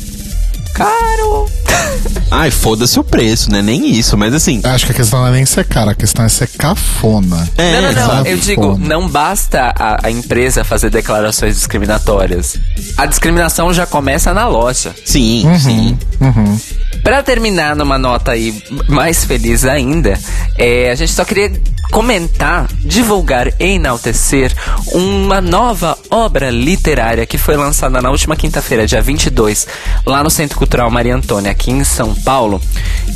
caro. 0.77 1.49
Ai, 2.29 2.51
foda-se 2.51 2.99
o 2.99 3.03
preço, 3.03 3.49
né? 3.51 3.61
Nem 3.61 3.89
isso, 3.91 4.17
mas 4.17 4.33
assim. 4.33 4.61
Acho 4.63 4.85
que 4.85 4.91
a 4.91 4.95
questão 4.95 5.21
não 5.21 5.27
é 5.27 5.31
nem 5.31 5.45
ser 5.45 5.65
caro, 5.65 5.89
a 5.91 5.95
questão 5.95 6.25
é 6.25 6.29
ser 6.29 6.47
cafona. 6.47 7.47
É, 7.57 7.81
não, 7.81 7.91
não, 7.93 8.07
não. 8.15 8.25
Eu 8.25 8.37
digo, 8.37 8.77
não 8.77 9.07
basta 9.07 9.73
a, 9.75 10.07
a, 10.07 10.11
empresa 10.11 10.63
fazer 10.63 10.89
declarações 10.89 11.55
discriminatórias. 11.55 12.57
A 12.97 13.05
discriminação 13.05 13.73
já 13.73 13.85
começa 13.85 14.33
na 14.33 14.47
loja. 14.47 14.93
Sim, 15.05 15.47
uhum, 15.47 15.59
sim. 15.59 15.99
Uhum. 16.19 16.59
Pra 17.01 17.23
terminar 17.23 17.75
numa 17.75 17.97
nota 17.97 18.31
aí 18.31 18.61
mais 18.87 19.23
feliz 19.23 19.63
ainda, 19.63 20.19
é, 20.57 20.91
a 20.91 20.95
gente 20.95 21.13
só 21.13 21.23
queria 21.23 21.51
comentar, 21.91 22.67
divulgar 22.83 23.47
e 23.59 23.75
enaltecer 23.75 24.53
uma 24.91 25.39
nova 25.39 25.97
obra 26.09 26.49
literária 26.49 27.25
que 27.25 27.37
foi 27.37 27.55
lançada 27.55 28.01
na 28.01 28.09
última 28.09 28.35
quinta-feira, 28.35 28.85
dia 28.85 29.01
22, 29.01 29.67
lá 30.05 30.23
no 30.23 30.29
Centro 30.29 30.57
Cultural 30.57 30.89
Maria 30.91 31.15
Antônia, 31.15 31.53
aqui 31.57 31.71
em 31.71 31.83
São 31.83 32.13
Paulo, 32.13 32.61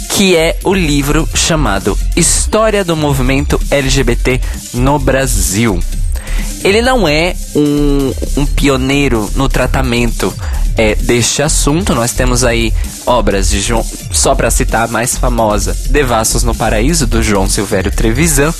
que 0.09 0.35
é 0.35 0.57
o 0.63 0.73
livro 0.73 1.29
chamado 1.35 1.97
História 2.15 2.83
do 2.83 2.95
Movimento 2.95 3.61
LGBT 3.69 4.41
no 4.73 4.97
Brasil. 4.97 5.79
Ele 6.63 6.81
não 6.81 7.07
é 7.07 7.35
um, 7.55 8.13
um 8.37 8.45
pioneiro 8.45 9.29
no 9.35 9.49
tratamento 9.49 10.33
é, 10.77 10.95
deste 10.95 11.41
assunto. 11.41 11.95
Nós 11.95 12.13
temos 12.13 12.43
aí 12.43 12.73
obras 13.05 13.49
de 13.49 13.61
João, 13.61 13.85
só 14.11 14.35
para 14.35 14.51
citar 14.51 14.85
a 14.85 14.91
mais 14.91 15.17
famosa, 15.17 15.75
Devassos 15.89 16.43
no 16.43 16.53
Paraíso, 16.53 17.07
do 17.07 17.23
João 17.23 17.49
Silvério 17.49 17.91
Trevisan, 17.91 18.53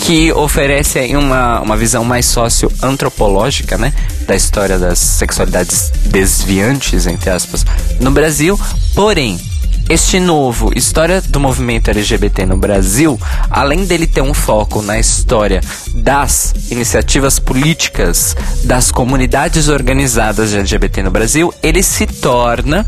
que 0.00 0.32
oferece 0.32 0.98
uma, 1.16 1.60
uma 1.60 1.76
visão 1.76 2.04
mais 2.04 2.26
socioantropológica, 2.26 3.78
né? 3.78 3.92
Da 4.26 4.36
história 4.36 4.78
das 4.78 4.98
sexualidades 4.98 5.90
desviantes, 6.06 7.06
entre 7.06 7.30
aspas, 7.30 7.64
no 8.00 8.10
Brasil. 8.10 8.58
Porém, 8.94 9.38
este 9.88 10.18
novo 10.18 10.72
História 10.74 11.20
do 11.20 11.38
Movimento 11.38 11.90
LGBT 11.90 12.46
no 12.46 12.56
Brasil, 12.56 13.20
além 13.50 13.84
dele 13.84 14.06
ter 14.06 14.22
um 14.22 14.32
foco 14.32 14.80
na 14.80 14.98
história 14.98 15.60
das 15.94 16.54
iniciativas 16.70 17.38
políticas 17.38 18.36
das 18.64 18.90
comunidades 18.90 19.68
organizadas 19.68 20.50
de 20.50 20.58
LGBT 20.58 21.02
no 21.02 21.10
Brasil, 21.10 21.52
ele 21.62 21.82
se 21.82 22.06
torna 22.06 22.86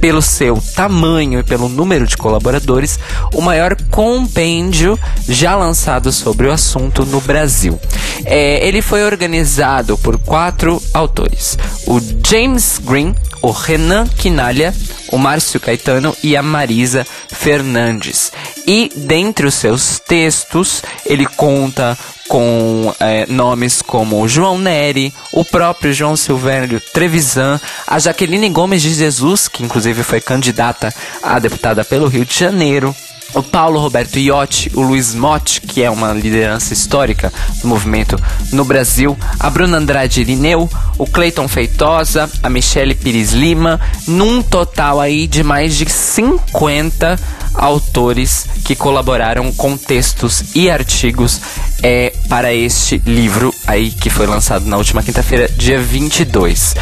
pelo 0.00 0.22
seu 0.22 0.62
tamanho 0.74 1.40
e 1.40 1.42
pelo 1.42 1.68
número 1.68 2.06
de 2.06 2.16
colaboradores, 2.16 2.98
o 3.34 3.40
maior 3.40 3.76
compêndio 3.90 4.98
já 5.28 5.56
lançado 5.56 6.12
sobre 6.12 6.46
o 6.46 6.52
assunto 6.52 7.04
no 7.04 7.20
Brasil. 7.20 7.78
É, 8.24 8.66
ele 8.66 8.82
foi 8.82 9.04
organizado 9.04 9.96
por 9.98 10.18
quatro 10.18 10.82
autores: 10.92 11.58
o 11.86 12.00
James 12.24 12.80
Green, 12.84 13.14
o 13.46 13.52
Renan 13.52 14.08
Quinalha, 14.08 14.74
o 15.12 15.16
Márcio 15.16 15.60
Caetano 15.60 16.16
e 16.20 16.36
a 16.36 16.42
Marisa 16.42 17.06
Fernandes. 17.28 18.32
E 18.66 18.90
dentre 18.92 19.46
os 19.46 19.54
seus 19.54 20.00
textos, 20.00 20.82
ele 21.04 21.24
conta 21.26 21.96
com 22.26 22.92
é, 22.98 23.24
nomes 23.28 23.82
como 23.82 24.26
João 24.26 24.58
Neri, 24.58 25.14
o 25.30 25.44
próprio 25.44 25.92
João 25.92 26.16
Silvério 26.16 26.80
Trevisan, 26.92 27.60
a 27.86 28.00
Jaqueline 28.00 28.50
Gomes 28.50 28.82
de 28.82 28.92
Jesus, 28.92 29.46
que 29.46 29.62
inclusive 29.62 30.02
foi 30.02 30.20
candidata 30.20 30.92
a 31.22 31.38
deputada 31.38 31.84
pelo 31.84 32.08
Rio 32.08 32.24
de 32.24 32.36
Janeiro, 32.36 32.92
o 33.34 33.42
Paulo 33.42 33.80
Roberto 33.80 34.18
Iotti, 34.18 34.70
o 34.74 34.80
Luiz 34.80 35.14
Motti, 35.14 35.60
que 35.60 35.82
é 35.82 35.90
uma 35.90 36.12
liderança 36.12 36.72
histórica 36.72 37.32
do 37.60 37.68
movimento 37.68 38.16
no 38.52 38.64
Brasil, 38.64 39.16
a 39.38 39.50
Bruna 39.50 39.78
Andrade 39.78 40.20
Irineu, 40.20 40.68
o 40.98 41.06
Cleiton 41.06 41.48
Feitosa, 41.48 42.30
a 42.42 42.48
Michele 42.48 42.94
Pires 42.94 43.32
Lima, 43.32 43.80
num 44.06 44.42
total 44.42 45.00
aí 45.00 45.26
de 45.26 45.42
mais 45.42 45.76
de 45.76 45.90
50 45.90 47.18
autores 47.56 48.46
que 48.64 48.76
colaboraram 48.76 49.52
com 49.52 49.76
textos 49.76 50.54
e 50.54 50.70
artigos 50.70 51.40
é, 51.82 52.12
para 52.28 52.52
este 52.52 53.00
livro 53.06 53.54
aí 53.66 53.90
que 53.90 54.10
foi 54.10 54.26
lançado 54.26 54.66
na 54.66 54.76
última 54.76 55.02
quinta-feira, 55.02 55.48
dia 55.56 55.78
22. 55.78 56.74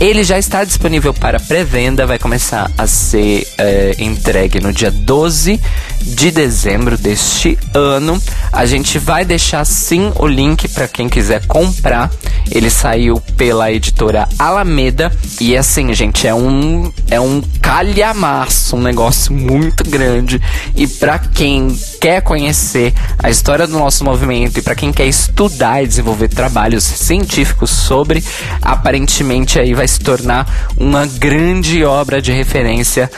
Ele 0.00 0.24
já 0.24 0.38
está 0.38 0.64
disponível 0.64 1.14
para 1.14 1.38
pré-venda, 1.40 2.06
vai 2.06 2.18
começar 2.18 2.70
a 2.76 2.86
ser 2.86 3.46
é, 3.58 3.94
entregue 3.98 4.60
no 4.60 4.72
dia 4.72 4.90
12 4.90 5.60
de 6.00 6.30
dezembro 6.30 6.98
deste 6.98 7.58
ano. 7.72 8.20
A 8.52 8.66
gente 8.66 8.98
vai 8.98 9.24
deixar 9.24 9.64
sim 9.64 10.12
o 10.16 10.26
link 10.26 10.68
para 10.68 10.88
quem 10.88 11.08
quiser 11.08 11.46
comprar. 11.46 12.10
Ele 12.50 12.68
saiu 12.68 13.20
pela 13.36 13.72
editora 13.72 14.28
Alameda 14.38 15.10
e 15.40 15.56
assim, 15.56 15.92
gente, 15.94 16.26
é 16.26 16.34
um 16.34 16.92
é 17.10 17.20
um 17.20 17.40
calhamaço, 17.60 18.76
um 18.76 18.82
negócio 18.82 19.32
muito 19.32 19.88
grande. 19.88 20.13
E 20.74 20.86
para 20.86 21.18
quem 21.18 21.76
quer 22.00 22.22
conhecer 22.22 22.92
a 23.18 23.30
história 23.30 23.66
do 23.66 23.78
nosso 23.78 24.04
movimento 24.04 24.58
e 24.58 24.62
para 24.62 24.74
quem 24.74 24.92
quer 24.92 25.06
estudar 25.06 25.82
e 25.82 25.86
desenvolver 25.86 26.28
trabalhos 26.28 26.84
científicos 26.84 27.70
sobre, 27.70 28.22
aparentemente 28.60 29.58
aí 29.58 29.74
vai 29.74 29.86
se 29.88 30.00
tornar 30.00 30.72
uma 30.76 31.06
grande 31.06 31.84
obra 31.84 32.20
de 32.20 32.32
referência 32.32 33.10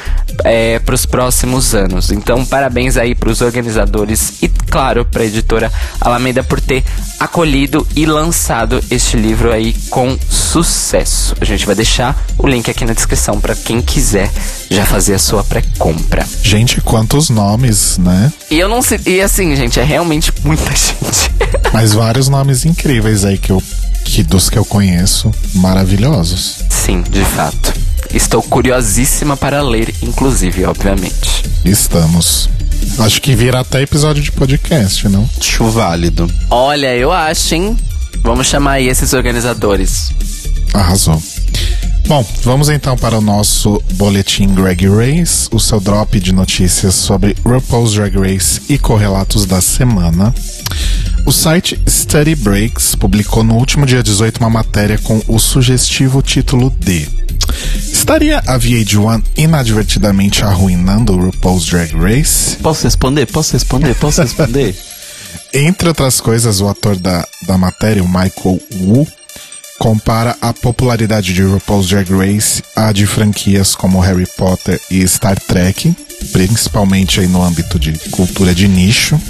é, 0.45 0.79
para 0.79 0.95
os 0.95 1.07
próximos 1.07 1.75
anos. 1.75 2.11
Então, 2.11 2.45
parabéns 2.45 2.97
aí 2.97 3.15
para 3.15 3.31
os 3.31 3.41
organizadores 3.41 4.43
e, 4.43 4.49
claro, 4.49 5.05
para 5.05 5.23
a 5.23 5.27
editora 5.27 5.73
Alameda 6.01 6.43
por 6.43 6.61
ter 6.61 6.85
acolhido 7.19 7.87
e 7.97 8.07
lançado 8.07 8.83
este 8.91 9.17
livro 9.17 9.53
aí 9.53 9.73
com 9.91 10.17
sucesso. 10.29 11.35
A 11.41 11.45
gente 11.45 11.67
vai 11.67 11.75
deixar 11.75 12.17
o 12.39 12.47
link 12.47 12.71
aqui 12.71 12.85
na 12.85 12.93
descrição 12.93 13.41
para 13.41 13.55
quem 13.55 13.81
quiser 13.81 14.31
já 14.71 14.85
fazer 14.85 15.15
a 15.15 15.19
sua 15.19 15.43
pré-compra. 15.45 16.27
Gente, 16.43 16.81
quantos 16.87 17.29
nomes, 17.29 17.99
né? 17.99 18.33
E 18.51 18.59
eu 18.59 18.69
não 18.69 18.81
sei. 18.81 19.01
E 19.05 19.21
assim, 19.21 19.55
gente, 19.57 19.79
é 19.79 19.85
realmente 19.85 20.33
muita 20.45 20.65
gente. 20.71 21.31
Mas 21.73 21.93
vários 21.93 22.29
nomes 22.29 22.65
incríveis 22.65 23.25
aí 23.25 23.37
que 23.37 23.51
eu. 23.53 23.63
Que 24.05 24.23
dos 24.23 24.49
que 24.49 24.57
eu 24.57 24.65
conheço, 24.65 25.33
maravilhosos. 25.55 26.59
Sim, 26.71 27.03
de 27.03 27.25
fato. 27.25 27.75
Estou 28.15 28.41
curiosíssima 28.41 29.37
para 29.37 29.61
ler, 29.61 29.93
inclusive, 30.01 30.65
obviamente. 30.65 31.43
Estamos. 31.65 32.49
Acho 33.01 33.21
que 33.21 33.35
vira 33.35 33.59
até 33.61 33.83
episódio 33.83 34.23
de 34.23 34.31
podcast, 34.31 35.09
não? 35.09 35.29
Acho 35.41 35.65
válido. 35.69 36.31
Olha, 36.49 36.95
eu 36.95 37.11
acho, 37.11 37.57
hein? 37.57 37.77
Vamos 38.23 38.47
chamar 38.47 38.73
aí 38.75 38.87
esses 38.89 39.13
organizadores. 39.13 40.13
Arrasou. 40.73 41.21
Bom, 42.07 42.25
vamos 42.45 42.69
então 42.69 42.97
para 42.97 43.19
o 43.19 43.21
nosso 43.21 43.83
boletim 43.95 44.47
Drag 44.55 44.87
Race, 44.87 45.49
o 45.51 45.59
seu 45.59 45.81
drop 45.81 46.21
de 46.21 46.33
notícias 46.33 46.95
sobre 46.95 47.35
RuPaul's 47.45 47.95
Drag 47.95 48.17
Race 48.17 48.63
e 48.69 48.79
correlatos 48.79 49.45
da 49.45 49.61
semana. 49.61 50.33
O 51.27 51.33
site 51.33 51.81
Study 51.89 52.37
Breaks 52.37 52.95
publicou 52.95 53.43
no 53.43 53.57
último 53.57 53.85
dia 53.85 54.05
18 54.05 54.39
uma 54.39 54.49
matéria 54.49 54.97
com 54.99 55.21
o 55.27 55.41
sugestivo 55.41 56.23
título 56.23 56.71
de 56.79 57.09
Estaria 57.93 58.39
a 58.47 58.57
VH1 58.57 59.25
inadvertidamente 59.37 60.45
arruinando 60.45 61.13
o 61.13 61.25
RuPaul's 61.27 61.67
Drag 61.67 61.93
Race? 61.97 62.57
Posso 62.59 62.85
responder? 62.85 63.27
Posso 63.27 63.55
responder? 63.55 63.97
Posso 63.97 64.23
responder? 64.23 64.77
Entre 65.53 65.89
outras 65.89 66.21
coisas, 66.21 66.61
o 66.61 66.69
ator 66.69 66.97
da, 66.97 67.27
da 67.49 67.59
matéria, 67.59 68.03
o 68.03 68.07
Michael 68.07 68.61
Wu, 68.75 69.07
compara 69.79 70.37
a 70.41 70.53
popularidade 70.53 71.33
de 71.33 71.43
RuPaul's 71.43 71.89
Drag 71.89 72.09
Race 72.11 72.63
à 72.75 72.93
de 72.93 73.07
franquias 73.07 73.75
como 73.75 74.01
Harry 74.01 74.27
Potter 74.37 74.81
e 74.91 75.07
Star 75.07 75.39
Trek, 75.41 75.95
principalmente 76.33 77.21
aí 77.21 77.27
no 77.27 77.43
âmbito 77.43 77.79
de 77.79 77.93
cultura 78.11 78.55
de 78.55 78.69
nicho, 78.69 79.21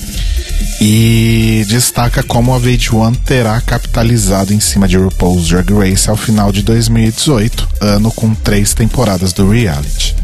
e 0.80 1.64
destaca 1.68 2.22
como 2.22 2.54
a 2.54 2.60
VH1 2.60 3.16
terá 3.24 3.60
capitalizado 3.60 4.52
em 4.52 4.60
cima 4.60 4.86
de 4.86 4.96
RuPaul's 4.96 5.48
Drag 5.48 5.72
Race 5.72 6.08
ao 6.08 6.16
final 6.16 6.52
de 6.52 6.62
2018, 6.62 7.68
ano 7.80 8.12
com 8.12 8.34
três 8.34 8.74
temporadas 8.74 9.32
do 9.32 9.48
reality. 9.48 10.14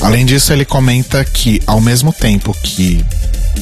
Além 0.00 0.24
disso, 0.24 0.52
ele 0.52 0.64
comenta 0.64 1.24
que, 1.24 1.60
ao 1.66 1.80
mesmo 1.80 2.12
tempo 2.12 2.54
que 2.62 3.04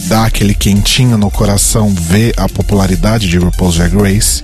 dá 0.09 0.24
aquele 0.26 0.54
quentinho 0.54 1.16
no 1.18 1.30
coração 1.30 1.90
ver 1.94 2.35
a 2.37 2.48
popularidade 2.48 3.28
de 3.28 3.38
RuPaul's 3.38 3.76
Drag 3.76 3.94
Race, 3.96 4.42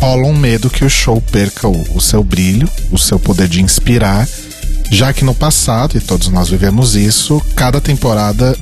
rola 0.00 0.26
um 0.26 0.36
medo 0.36 0.70
que 0.70 0.84
o 0.84 0.90
show 0.90 1.20
perca 1.20 1.68
o, 1.68 1.96
o 1.96 2.00
seu 2.00 2.22
brilho, 2.24 2.68
o 2.90 2.98
seu 2.98 3.18
poder 3.18 3.48
de 3.48 3.60
inspirar, 3.62 4.26
já 4.90 5.12
que 5.12 5.24
no 5.24 5.34
passado, 5.34 5.96
e 5.96 6.00
todos 6.00 6.28
nós 6.28 6.48
vivemos 6.48 6.94
isso, 6.94 7.40
cada 7.56 7.80
temporada, 7.80 8.56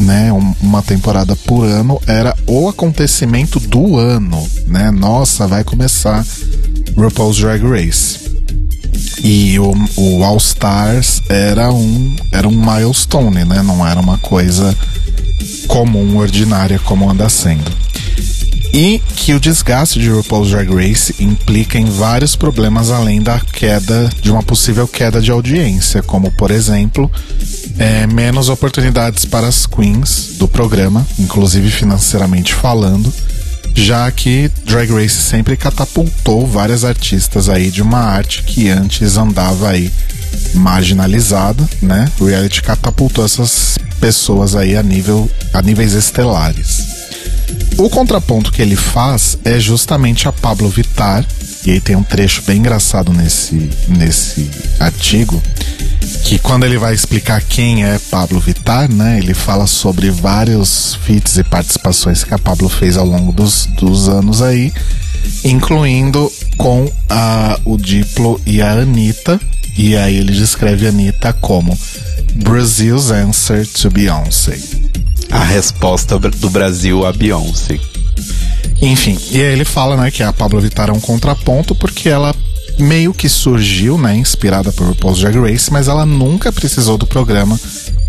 né, 0.00 0.32
um- 0.32 0.54
uma 0.60 0.82
temporada 0.82 1.34
por 1.36 1.64
ano 1.64 2.00
era 2.06 2.36
o 2.46 2.68
acontecimento 2.68 3.58
do 3.60 3.96
ano, 3.96 4.46
né? 4.66 4.90
Nossa, 4.90 5.46
vai 5.46 5.64
começar 5.64 6.24
RuPaul's 6.96 7.36
Drag 7.38 7.62
Race. 7.64 8.28
E 9.22 9.58
o, 9.58 9.72
o 9.96 10.24
All 10.24 10.36
Stars 10.36 11.22
era 11.28 11.72
um, 11.72 12.16
era 12.32 12.46
um 12.48 12.52
milestone, 12.60 13.44
né? 13.44 13.62
Não 13.62 13.86
era 13.86 13.98
uma 14.00 14.18
coisa 14.18 14.76
comum, 15.66 16.16
ordinária 16.18 16.78
como 16.78 17.10
anda 17.10 17.28
sendo. 17.28 17.70
E 18.72 19.00
que 19.16 19.32
o 19.32 19.40
desgaste 19.40 19.98
de 19.98 20.10
RuPaul's 20.10 20.50
Drag 20.50 20.68
Race 20.68 21.14
implica 21.18 21.78
em 21.78 21.86
vários 21.86 22.36
problemas 22.36 22.90
além 22.90 23.22
da 23.22 23.40
queda, 23.40 24.10
de 24.20 24.30
uma 24.30 24.42
possível 24.42 24.86
queda 24.86 25.20
de 25.20 25.30
audiência, 25.30 26.02
como 26.02 26.30
por 26.32 26.50
exemplo, 26.50 27.10
é, 27.78 28.06
menos 28.06 28.48
oportunidades 28.48 29.24
para 29.24 29.46
as 29.46 29.66
queens 29.66 30.34
do 30.38 30.46
programa, 30.46 31.06
inclusive 31.18 31.70
financeiramente 31.70 32.54
falando, 32.54 33.12
já 33.78 34.10
que 34.10 34.50
Drag 34.64 34.90
Race 34.92 35.22
sempre 35.22 35.56
catapultou 35.56 36.46
várias 36.46 36.84
artistas 36.84 37.48
aí 37.48 37.70
de 37.70 37.80
uma 37.80 38.00
arte 38.00 38.42
que 38.42 38.68
antes 38.68 39.16
andava 39.16 39.68
aí 39.68 39.90
marginalizada, 40.54 41.66
né? 41.80 42.10
O 42.18 42.26
reality 42.26 42.62
catapultou 42.62 43.24
essas 43.24 43.78
pessoas 44.00 44.54
aí 44.56 44.76
a 44.76 44.82
nível 44.82 45.30
a 45.52 45.62
níveis 45.62 45.92
estelares. 45.92 46.86
O 47.78 47.88
contraponto 47.88 48.50
que 48.52 48.60
ele 48.60 48.76
faz 48.76 49.38
é 49.44 49.58
justamente 49.60 50.28
a 50.28 50.32
Pablo 50.32 50.68
Vittar, 50.68 51.24
e 51.64 51.70
aí 51.70 51.80
tem 51.80 51.96
um 51.96 52.02
trecho 52.02 52.42
bem 52.42 52.58
engraçado 52.58 53.12
nesse, 53.12 53.70
nesse 53.88 54.50
artigo, 54.80 55.40
que 56.28 56.38
quando 56.38 56.64
ele 56.64 56.76
vai 56.76 56.92
explicar 56.92 57.40
quem 57.40 57.86
é 57.86 57.98
Pablo 58.10 58.38
Vittar, 58.38 58.92
né, 58.92 59.16
ele 59.16 59.32
fala 59.32 59.66
sobre 59.66 60.10
vários 60.10 60.94
feats 60.96 61.38
e 61.38 61.42
participações 61.42 62.22
que 62.22 62.34
a 62.34 62.38
Pablo 62.38 62.68
fez 62.68 62.98
ao 62.98 63.06
longo 63.06 63.32
dos, 63.32 63.64
dos 63.64 64.10
anos 64.10 64.42
aí, 64.42 64.70
incluindo 65.42 66.30
com 66.58 66.92
a, 67.08 67.58
o 67.64 67.78
Diplo 67.78 68.38
e 68.44 68.60
a 68.60 68.72
Anitta, 68.72 69.40
e 69.74 69.96
aí 69.96 70.18
ele 70.18 70.34
descreve 70.34 70.84
a 70.84 70.90
Anitta 70.90 71.32
como 71.32 71.78
Brazil's 72.34 73.10
answer 73.10 73.66
to 73.66 73.88
Beyoncé. 73.88 74.58
A 75.30 75.42
resposta 75.42 76.18
do 76.18 76.50
Brasil 76.50 77.06
a 77.06 77.12
Beyoncé. 77.14 77.80
Enfim, 78.82 79.18
e 79.30 79.40
aí 79.40 79.54
ele 79.54 79.64
fala, 79.64 79.96
né, 79.96 80.10
que 80.10 80.22
a 80.22 80.30
Pablo 80.30 80.60
Vittar 80.60 80.90
é 80.90 80.92
um 80.92 81.00
contraponto 81.00 81.74
porque 81.74 82.10
ela 82.10 82.34
meio 82.78 83.12
que 83.12 83.28
surgiu, 83.28 83.98
né, 83.98 84.16
inspirada 84.16 84.72
por 84.72 84.86
RuPaul's 84.88 85.20
Drag 85.20 85.38
Race, 85.38 85.72
mas 85.72 85.88
ela 85.88 86.06
nunca 86.06 86.52
precisou 86.52 86.96
do 86.96 87.06
programa 87.06 87.58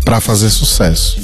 para 0.04 0.20
fazer 0.20 0.50
sucesso. 0.50 1.18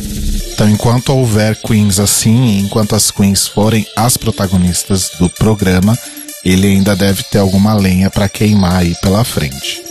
Então, 0.53 0.69
enquanto 0.69 1.11
houver 1.11 1.57
queens 1.57 1.99
assim, 1.99 2.61
enquanto 2.61 2.95
as 2.95 3.11
queens 3.11 3.47
forem 3.47 3.87
as 3.97 4.17
protagonistas 4.17 5.11
do 5.19 5.29
programa, 5.29 5.97
ele 6.45 6.67
ainda 6.69 6.95
deve 6.95 7.23
ter 7.25 7.39
alguma 7.39 7.75
lenha 7.75 8.09
para 8.09 8.29
queimar 8.29 8.77
aí 8.77 8.95
pela 9.03 9.25
frente. 9.25 9.83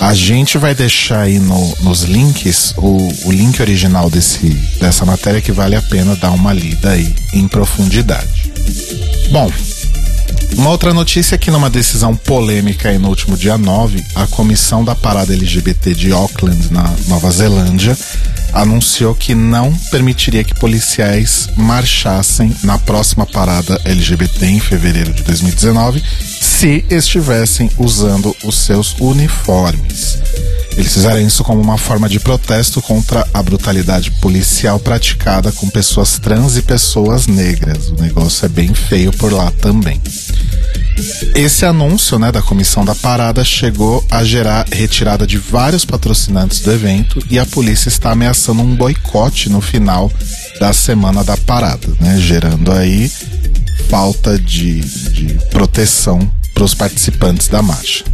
A 0.00 0.14
gente 0.14 0.58
vai 0.58 0.74
deixar 0.74 1.22
aí 1.22 1.38
no, 1.40 1.76
nos 1.80 2.02
links 2.02 2.72
o, 2.76 2.98
o 3.24 3.32
link 3.32 3.60
original 3.60 4.08
desse, 4.08 4.48
dessa 4.78 5.04
matéria 5.04 5.40
que 5.40 5.50
vale 5.50 5.74
a 5.74 5.82
pena 5.82 6.14
dar 6.14 6.30
uma 6.30 6.52
lida 6.52 6.90
aí 6.90 7.14
em 7.32 7.48
profundidade. 7.48 8.52
Bom, 9.32 9.50
uma 10.56 10.70
outra 10.70 10.94
notícia 10.94 11.34
é 11.34 11.38
que 11.38 11.50
numa 11.50 11.68
decisão 11.70 12.16
polêmica 12.16 12.88
aí 12.88 12.98
no 12.98 13.08
último 13.08 13.36
dia 13.36 13.58
9, 13.58 14.04
a 14.14 14.26
comissão 14.26 14.84
da 14.84 14.94
parada 14.94 15.32
LGBT 15.32 15.94
de 15.94 16.12
Auckland, 16.12 16.72
na 16.72 16.90
Nova 17.06 17.30
Zelândia, 17.30 17.96
anunciou 18.52 19.14
que 19.14 19.34
não 19.34 19.72
permitiria 19.90 20.44
que 20.44 20.54
policiais 20.54 21.48
marchassem 21.56 22.54
na 22.62 22.78
próxima 22.78 23.26
parada 23.26 23.80
LGBT 23.84 24.46
em 24.46 24.60
fevereiro 24.60 25.12
de 25.12 25.22
2019 25.22 26.02
se 26.40 26.84
estivessem 26.90 27.70
usando 27.78 28.34
os 28.44 28.56
seus 28.56 28.96
uniformes. 28.98 30.18
Eles 30.76 30.92
fizeram 30.92 31.20
isso 31.20 31.42
como 31.42 31.60
uma 31.60 31.76
forma 31.76 32.08
de 32.08 32.20
protesto 32.20 32.80
contra 32.80 33.26
a 33.34 33.42
brutalidade 33.42 34.12
policial 34.12 34.78
praticada 34.78 35.50
com 35.50 35.68
pessoas 35.68 36.18
trans 36.18 36.56
e 36.56 36.62
pessoas 36.62 37.26
negras. 37.26 37.88
O 37.88 38.00
negócio 38.00 38.46
é 38.46 38.48
bem 38.48 38.72
feio 38.72 39.12
por 39.12 39.32
lá 39.32 39.50
também. 39.60 40.00
Esse 41.34 41.64
anúncio 41.64 42.18
né, 42.18 42.32
da 42.32 42.42
comissão 42.42 42.84
da 42.84 42.94
parada 42.94 43.44
chegou 43.44 44.04
a 44.10 44.24
gerar 44.24 44.66
retirada 44.70 45.26
de 45.26 45.38
vários 45.38 45.84
patrocinantes 45.84 46.60
do 46.60 46.72
evento 46.72 47.22
e 47.30 47.38
a 47.38 47.46
polícia 47.46 47.88
está 47.88 48.10
ameaçando 48.10 48.62
um 48.62 48.74
boicote 48.74 49.48
no 49.48 49.60
final 49.60 50.10
da 50.58 50.72
semana 50.72 51.22
da 51.22 51.36
parada, 51.36 51.86
né, 52.00 52.18
gerando 52.20 52.72
aí 52.72 53.10
falta 53.88 54.38
de, 54.38 54.80
de 54.80 55.34
proteção 55.50 56.30
para 56.52 56.64
os 56.64 56.74
participantes 56.74 57.48
da 57.48 57.62
marcha. 57.62 58.04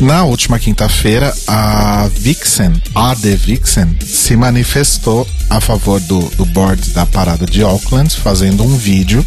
Na 0.00 0.24
última 0.24 0.58
quinta-feira, 0.58 1.32
a 1.46 2.08
Vixen, 2.12 2.72
a 2.94 3.14
The 3.14 3.34
Vixen, 3.34 3.96
se 4.04 4.36
manifestou 4.36 5.26
a 5.48 5.60
favor 5.60 6.00
do, 6.00 6.20
do 6.36 6.44
board 6.44 6.90
da 6.90 7.06
parada 7.06 7.46
de 7.46 7.62
Auckland, 7.62 8.14
fazendo 8.16 8.62
um 8.62 8.76
vídeo 8.76 9.24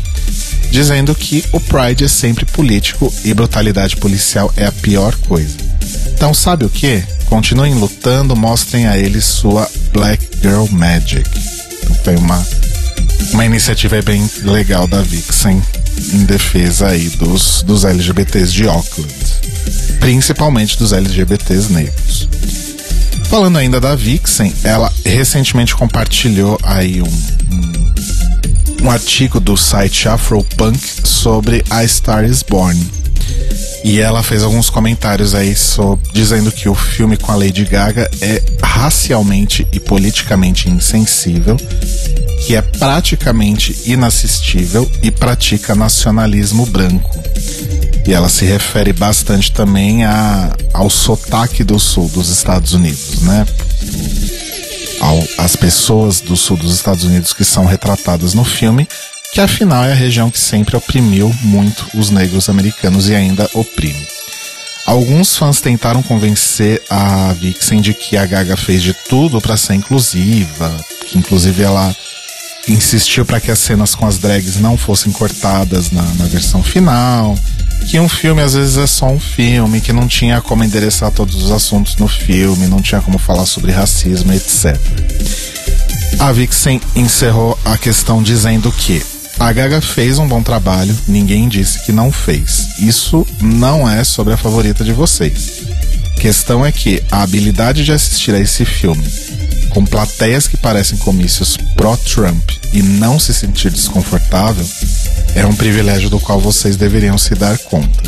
dizendo 0.71 1.13
que 1.15 1.43
o 1.51 1.59
Pride 1.59 2.03
é 2.03 2.07
sempre 2.07 2.45
político 2.45 3.11
e 3.23 3.33
brutalidade 3.33 3.97
policial 3.97 4.51
é 4.55 4.65
a 4.65 4.71
pior 4.71 5.15
coisa. 5.27 5.57
Então, 6.13 6.33
sabe 6.33 6.65
o 6.65 6.69
que? 6.69 7.03
Continuem 7.25 7.75
lutando, 7.75 8.35
mostrem 8.35 8.87
a 8.87 8.97
eles 8.97 9.25
sua 9.25 9.69
Black 9.93 10.27
Girl 10.41 10.65
Magic. 10.71 11.29
Então, 11.81 11.95
foi 12.03 12.15
uma, 12.17 12.45
uma 13.31 13.45
iniciativa 13.45 14.01
bem 14.01 14.29
legal 14.43 14.87
da 14.87 15.01
Vixen 15.01 15.61
em 16.13 16.25
defesa 16.25 16.87
aí 16.87 17.09
dos, 17.09 17.61
dos 17.63 17.83
LGBTs 17.83 18.51
de 18.51 18.67
Auckland, 18.67 19.13
principalmente 19.99 20.77
dos 20.77 20.93
LGBTs 20.93 21.71
negros. 21.71 22.27
Falando 23.29 23.57
ainda 23.57 23.79
da 23.79 23.95
Vixen, 23.95 24.53
ela 24.63 24.91
recentemente 25.05 25.75
compartilhou 25.75 26.57
aí 26.63 27.01
um, 27.01 27.05
um, 27.05 27.88
um 28.81 28.89
artigo 28.89 29.39
do 29.39 29.57
site 29.57 30.07
Afropunk 30.07 30.79
sobre 31.03 31.63
a 31.69 31.85
Star 31.87 32.23
is 32.23 32.43
Born. 32.43 32.79
E 33.83 33.99
ela 33.99 34.23
fez 34.23 34.43
alguns 34.43 34.69
comentários 34.69 35.33
aí 35.33 35.55
sobre, 35.55 36.09
dizendo 36.13 36.51
que 36.51 36.67
o 36.67 36.75
filme 36.75 37.17
com 37.17 37.31
a 37.31 37.35
Lady 37.35 37.65
Gaga 37.65 38.09
é 38.21 38.41
racialmente 38.61 39.67
e 39.71 39.79
politicamente 39.79 40.69
insensível 40.69 41.57
que 42.45 42.55
é 42.55 42.61
praticamente 42.61 43.77
inassistível 43.85 44.89
e 45.03 45.11
pratica 45.11 45.75
nacionalismo 45.75 46.65
branco. 46.65 47.17
E 48.07 48.13
ela 48.13 48.29
se 48.29 48.45
refere 48.45 48.93
bastante 48.93 49.51
também 49.51 50.03
a, 50.03 50.55
ao 50.73 50.89
sotaque 50.89 51.63
do 51.63 51.79
sul 51.79 52.09
dos 52.09 52.29
Estados 52.29 52.73
Unidos, 52.73 53.21
né? 53.21 53.45
Ao, 54.99 55.23
as 55.37 55.55
pessoas 55.55 56.21
do 56.21 56.35
sul 56.35 56.57
dos 56.57 56.75
Estados 56.75 57.03
Unidos 57.03 57.33
que 57.33 57.45
são 57.45 57.65
retratadas 57.65 58.33
no 58.33 58.43
filme, 58.43 58.87
que 59.33 59.41
afinal 59.41 59.83
é 59.85 59.91
a 59.91 59.95
região 59.95 60.29
que 60.29 60.39
sempre 60.39 60.75
oprimiu 60.75 61.33
muito 61.41 61.87
os 61.93 62.09
negros 62.09 62.49
americanos 62.49 63.09
e 63.09 63.15
ainda 63.15 63.49
oprime. 63.53 64.07
Alguns 64.85 65.37
fãs 65.37 65.61
tentaram 65.61 66.01
convencer 66.01 66.81
a 66.89 67.31
Vixen 67.33 67.79
de 67.79 67.93
que 67.93 68.17
a 68.17 68.25
Gaga 68.25 68.57
fez 68.57 68.81
de 68.81 68.93
tudo 68.93 69.39
para 69.39 69.55
ser 69.55 69.75
inclusiva, 69.75 70.75
que 71.05 71.17
inclusive 71.17 71.61
ela 71.61 71.95
insistiu 72.67 73.25
para 73.25 73.39
que 73.39 73.51
as 73.51 73.59
cenas 73.59 73.93
com 73.95 74.05
as 74.05 74.17
drags 74.17 74.59
não 74.59 74.77
fossem 74.77 75.11
cortadas 75.11 75.91
na, 75.91 76.01
na, 76.01 76.25
versão 76.25 76.63
final. 76.63 77.37
Que 77.89 77.99
um 77.99 78.07
filme 78.07 78.39
às 78.43 78.53
vezes 78.53 78.77
é 78.77 78.85
só 78.85 79.07
um 79.07 79.19
filme, 79.19 79.81
que 79.81 79.91
não 79.91 80.07
tinha 80.07 80.39
como 80.41 80.63
endereçar 80.63 81.11
todos 81.11 81.33
os 81.35 81.49
assuntos 81.49 81.95
no 81.95 82.07
filme, 82.07 82.67
não 82.67 82.83
tinha 82.83 83.01
como 83.01 83.17
falar 83.17 83.47
sobre 83.47 83.71
racismo, 83.71 84.31
etc. 84.31 84.79
A 86.19 86.31
Vixen 86.31 86.79
encerrou 86.95 87.57
a 87.65 87.75
questão 87.79 88.21
dizendo 88.21 88.71
que 88.71 89.01
a 89.39 89.51
Gaga 89.51 89.81
fez 89.81 90.19
um 90.19 90.27
bom 90.27 90.43
trabalho, 90.43 90.95
ninguém 91.07 91.47
disse 91.47 91.83
que 91.83 91.91
não 91.91 92.11
fez. 92.11 92.77
Isso 92.77 93.25
não 93.41 93.89
é 93.89 94.03
sobre 94.03 94.35
a 94.35 94.37
favorita 94.37 94.83
de 94.83 94.93
vocês. 94.93 95.63
Questão 96.19 96.63
é 96.63 96.71
que 96.71 97.01
a 97.09 97.23
habilidade 97.23 97.83
de 97.83 97.91
assistir 97.91 98.35
a 98.35 98.39
esse 98.39 98.65
filme 98.65 99.07
com 99.69 99.85
plateias 99.85 100.47
que 100.47 100.57
parecem 100.57 100.97
comícios 100.97 101.55
pró-Trump 101.75 102.51
e 102.73 102.81
não 102.81 103.17
se 103.19 103.33
sentir 103.33 103.71
desconfortável, 103.71 104.65
é 105.35 105.45
um 105.45 105.55
privilégio 105.55 106.09
do 106.09 106.19
qual 106.19 106.39
vocês 106.39 106.75
deveriam 106.75 107.17
se 107.17 107.35
dar 107.35 107.57
conta. 107.57 108.03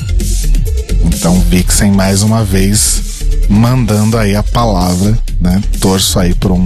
Então, 1.06 1.40
Vixen 1.42 1.92
mais 1.92 2.22
uma 2.24 2.44
vez 2.44 3.02
mandando 3.50 4.18
aí 4.18 4.36
a 4.36 4.44
palavra, 4.44 5.18
né? 5.40 5.62
Torço 5.80 6.20
aí 6.20 6.34
por 6.34 6.52
um 6.52 6.64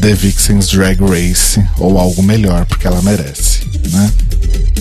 The 0.00 0.14
Vixen's 0.14 0.68
Drag 0.68 1.00
Race 1.00 1.62
ou 1.78 1.98
algo 1.98 2.22
melhor, 2.22 2.64
porque 2.66 2.86
ela 2.86 3.02
merece, 3.02 3.60
né? 3.90 4.10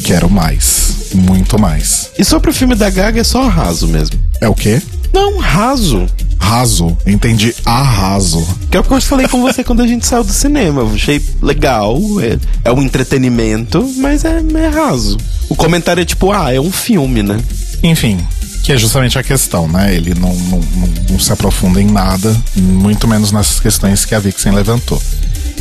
Quero 0.04 0.30
mais, 0.30 1.12
muito 1.14 1.60
mais. 1.60 2.10
E 2.18 2.24
sobre 2.24 2.50
o 2.50 2.54
filme 2.54 2.76
da 2.76 2.90
Gaga 2.90 3.20
é 3.20 3.24
só 3.24 3.48
raso 3.48 3.88
mesmo. 3.88 4.18
É 4.40 4.48
o 4.48 4.54
quê? 4.54 4.82
Não, 5.14 5.38
raso. 5.40 6.08
Raso, 6.40 6.96
entendi 7.06 7.54
arraso. 7.66 8.46
Que 8.70 8.78
é 8.78 8.80
o 8.80 8.84
que 8.84 8.94
eu 8.94 9.02
falei 9.02 9.28
com 9.28 9.42
você 9.42 9.64
quando 9.64 9.82
a 9.82 9.88
gente 9.88 10.06
saiu 10.06 10.24
do 10.24 10.32
cinema. 10.32 10.82
Eu 10.82 10.94
achei 10.94 11.22
legal, 11.42 11.98
é, 12.22 12.38
é 12.64 12.72
um 12.72 12.82
entretenimento, 12.82 13.84
mas 13.98 14.24
é, 14.24 14.40
é 14.40 14.68
raso. 14.68 15.18
O 15.50 15.56
comentário 15.56 16.02
é 16.02 16.06
tipo, 16.06 16.32
ah, 16.32 16.54
é 16.54 16.60
um 16.60 16.72
filme, 16.72 17.24
né? 17.24 17.40
Enfim, 17.84 18.18
que 18.64 18.74
é 18.74 18.78
justamente 18.78 19.18
a 19.18 19.24
questão, 19.24 19.68
né? 19.68 19.96
Ele 19.96 20.14
não, 20.14 20.34
não, 20.36 20.60
não, 20.60 20.90
não, 21.12 21.20
se 21.20 21.32
aprofunda 21.32 21.82
em 21.82 21.88
nada, 21.88 22.36
muito 22.56 23.08
menos 23.08 23.32
nessas 23.32 23.60
questões 23.60 24.04
que 24.04 24.14
a 24.14 24.20
Vixen 24.20 24.52
levantou. 24.52 25.02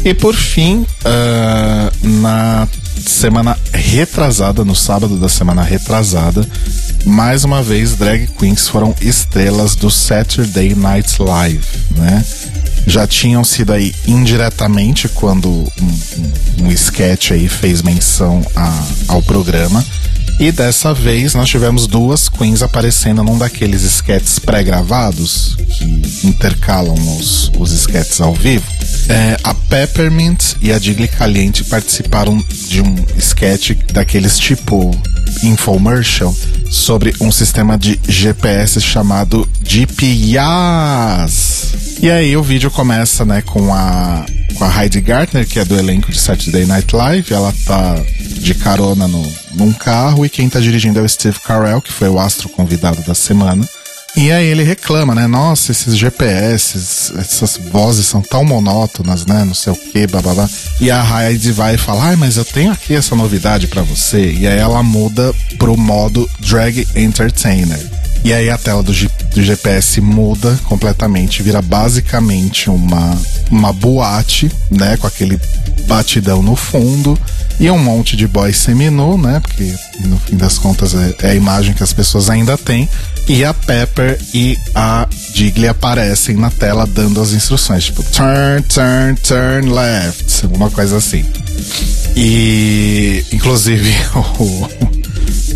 E 0.05 0.13
por 0.13 0.35
fim, 0.35 0.87
uh, 1.05 2.09
na 2.21 2.69
semana 3.05 3.57
retrasada, 3.73 4.65
no 4.65 4.75
sábado 4.75 5.17
da 5.19 5.29
semana 5.29 5.63
retrasada, 5.63 6.47
mais 7.07 7.45
uma 7.45 7.63
vez 7.63 7.95
drag 7.95 8.27
queens 8.39 8.67
foram 8.67 8.95
estrelas 9.01 9.77
do 9.77 9.91
Saturday 9.91 10.75
Night 10.75 11.23
Live, 11.23 11.65
né? 11.93 12.25
Já 12.87 13.07
tinham 13.07 13.45
sido 13.45 13.73
aí 13.73 13.95
indiretamente 14.07 15.09
quando 15.09 15.49
um, 15.49 15.67
um, 15.81 16.65
um 16.65 16.73
sketch 16.73 17.31
aí 17.31 17.49
fez 17.49 17.81
menção 17.81 18.45
a, 18.55 18.87
ao 19.09 19.23
programa. 19.23 19.85
E 20.39 20.53
dessa 20.53 20.93
vez 20.93 21.33
nós 21.35 21.49
tivemos 21.49 21.87
duas 21.87 22.29
queens 22.29 22.63
aparecendo 22.63 23.23
num 23.23 23.39
daqueles 23.39 23.83
sketches 23.83 24.39
pré-gravados 24.39 25.57
que 25.57 26.27
intercalam 26.27 26.95
os, 27.17 27.51
os 27.59 27.73
sketches 27.73 28.21
ao 28.21 28.35
vivo. 28.35 28.76
É, 29.09 29.37
a 29.45 29.55
Peppermint 29.55 30.55
e 30.61 30.73
a 30.73 30.79
Digli 30.79 31.07
Caliente 31.07 31.63
participaram 31.65 32.37
de 32.69 32.81
um 32.81 32.95
sketch 33.17 33.71
daqueles 33.93 34.39
tipo 34.39 34.91
infomercial 35.43 36.35
sobre 36.71 37.15
um 37.21 37.31
sistema 37.31 37.79
de 37.79 38.01
GPS 38.09 38.81
chamado 38.81 39.49
GPS. 39.63 40.37
E 42.01 42.11
aí 42.11 42.37
o 42.37 42.43
vídeo 42.43 42.71
começa, 42.71 43.25
né, 43.25 43.43
com 43.43 43.73
a 43.73 44.27
com 44.57 44.65
a 44.65 44.83
Heidi 44.83 45.01
Gartner, 45.01 45.47
que 45.47 45.59
é 45.59 45.65
do 45.65 45.79
elenco 45.79 46.11
de 46.11 46.19
Saturday 46.19 46.65
Night 46.65 46.95
Live. 46.95 47.33
Ela 47.33 47.53
tá 47.67 47.95
de 48.21 48.55
carona 48.55 49.07
no, 49.07 49.23
num 49.55 49.73
carro 49.73 50.25
e 50.25 50.31
quem 50.31 50.49
tá 50.49 50.59
dirigindo 50.61 50.99
é 50.99 51.03
o 51.03 51.09
Steve 51.09 51.39
Carell, 51.41 51.83
que 51.83 51.93
foi 51.93 52.09
o 52.09 52.19
astro 52.19 52.49
convidado 52.49 53.03
da 53.03 53.15
semana. 53.15 53.67
E 54.17 54.33
aí 54.33 54.47
ele 54.47 54.63
reclama, 54.63 55.15
né? 55.15 55.27
Nossa, 55.27 55.73
esses 55.73 55.95
GPS, 55.95 56.79
essas 57.19 57.59
vozes 57.71 58.07
são 58.07 58.23
tão 58.23 58.45
monótonas, 58.45 59.27
né? 59.27 59.45
Não 59.45 59.53
sei 59.53 59.75
o 59.75 59.77
que, 59.77 60.07
babá. 60.07 60.49
E 60.81 60.91
a 60.91 61.03
Hyde 61.03 61.53
vai 61.53 61.75
e 61.75 61.79
fala: 61.79 62.05
Ai, 62.07 62.17
mas 62.17 62.39
eu 62.39 62.45
tenho 62.45 62.73
aqui 62.73 62.95
essa 62.95 63.15
novidade 63.15 63.67
para 63.67 63.83
você. 63.83 64.33
E 64.33 64.47
aí 64.47 64.59
ela 64.59 64.83
muda 64.83 65.35
pro 65.59 65.77
modo 65.77 66.29
Drag 66.41 66.89
Entertainer. 66.97 67.96
E 68.27 68.33
aí 68.33 68.51
a 68.51 68.59
tela 68.59 68.83
do, 68.83 68.93
G, 68.93 69.09
do 69.33 69.41
GPS 69.41 70.01
muda 70.01 70.59
completamente, 70.65 71.45
vira 71.45 71.63
basicamente 71.63 72.69
uma, 72.69 73.17
uma 73.53 73.73
boate, 73.73 74.51
né? 74.69 74.97
Com 74.97 75.07
aquele 75.07 75.41
batidão 75.87 76.43
no 76.43 76.57
fundo 76.57 77.17
e 77.61 77.71
um 77.71 77.79
monte 77.79 78.17
de 78.17 78.27
boy 78.27 78.53
seminu, 78.53 79.17
né? 79.17 79.39
Porque 79.39 79.73
no 80.01 80.19
fim 80.19 80.37
das 80.37 80.59
contas 80.59 80.93
é, 80.93 81.15
é, 81.23 81.31
a 81.31 81.35
imagem 81.37 81.73
que 81.73 81.85
as 81.85 81.93
pessoas 81.93 82.29
ainda 82.29 82.59
têm. 82.59 82.89
E 83.29 83.45
a 83.45 83.55
Pepper 83.55 84.19
e 84.35 84.59
a 84.75 85.07
Jiggly 85.33 85.69
aparecem 85.69 86.35
na 86.35 86.51
tela 86.51 86.85
dando 86.85 87.23
as 87.23 87.33
instruções, 87.33 87.85
tipo 87.85 88.03
turn, 88.03 88.61
turn, 88.63 89.15
turn 89.23 89.71
left, 89.71 90.45
alguma 90.45 90.69
coisa 90.69 90.97
assim. 90.97 91.25
E 92.17 93.25
inclusive 93.33 93.95
o, 94.41 94.96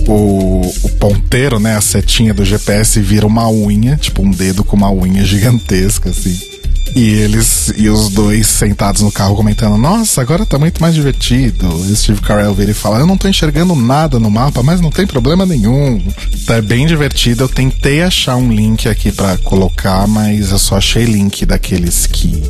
o, 0.07 0.61
o 0.83 0.89
ponteiro, 0.99 1.59
né, 1.59 1.77
a 1.77 1.81
setinha 1.81 2.35
do 2.35 2.45
GPS 2.45 3.01
vira 3.01 3.27
uma 3.27 3.51
unha, 3.51 3.97
tipo 3.97 4.23
um 4.23 4.31
dedo 4.31 4.65
com 4.65 4.77
uma 4.77 4.91
unha 4.91 5.25
gigantesca 5.25 6.11
assim. 6.11 6.51
E 6.95 7.09
eles 7.09 7.73
e 7.77 7.89
os 7.89 8.09
dois 8.09 8.47
sentados 8.49 9.03
no 9.03 9.13
carro 9.13 9.37
comentando: 9.37 9.77
Nossa, 9.77 10.21
agora 10.21 10.45
tá 10.45 10.59
muito 10.59 10.81
mais 10.81 10.95
divertido. 10.95 11.69
E 11.89 11.95
Steve 11.95 12.21
Carell 12.21 12.55
vira 12.55 12.73
e 12.73 12.75
fala: 12.75 12.99
Eu 12.99 13.07
não 13.07 13.17
tô 13.17 13.29
enxergando 13.29 13.77
nada 13.77 14.19
no 14.19 14.31
mapa, 14.31 14.63
mas 14.63 14.81
não 14.81 14.91
tem 14.91 15.07
problema 15.07 15.47
nenhum. 15.47 16.03
Tá 16.47 16.61
bem 16.61 16.87
divertido. 16.87 17.45
Eu 17.45 17.49
tentei 17.49 18.03
achar 18.03 18.37
um 18.37 18.53
link 18.53 18.89
aqui 18.89 19.13
para 19.13 19.39
colocar, 19.39 20.07
mas 20.09 20.51
eu 20.51 20.59
só 20.59 20.79
achei 20.79 21.05
link 21.05 21.47
daqueles 21.47 22.07
que. 22.07 22.43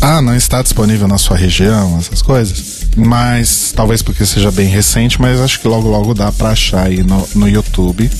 Ah, 0.00 0.22
não 0.22 0.34
está 0.34 0.62
disponível 0.62 1.06
na 1.06 1.18
sua 1.18 1.36
região, 1.36 1.98
essas 1.98 2.22
coisas. 2.22 2.71
Mas 2.96 3.72
talvez 3.74 4.02
porque 4.02 4.26
seja 4.26 4.50
bem 4.50 4.68
recente, 4.68 5.20
mas 5.20 5.40
acho 5.40 5.60
que 5.60 5.68
logo 5.68 5.88
logo 5.88 6.14
dá 6.14 6.30
pra 6.30 6.50
achar 6.50 6.86
aí 6.86 7.02
no, 7.02 7.26
no 7.34 7.48
YouTube. 7.48 8.10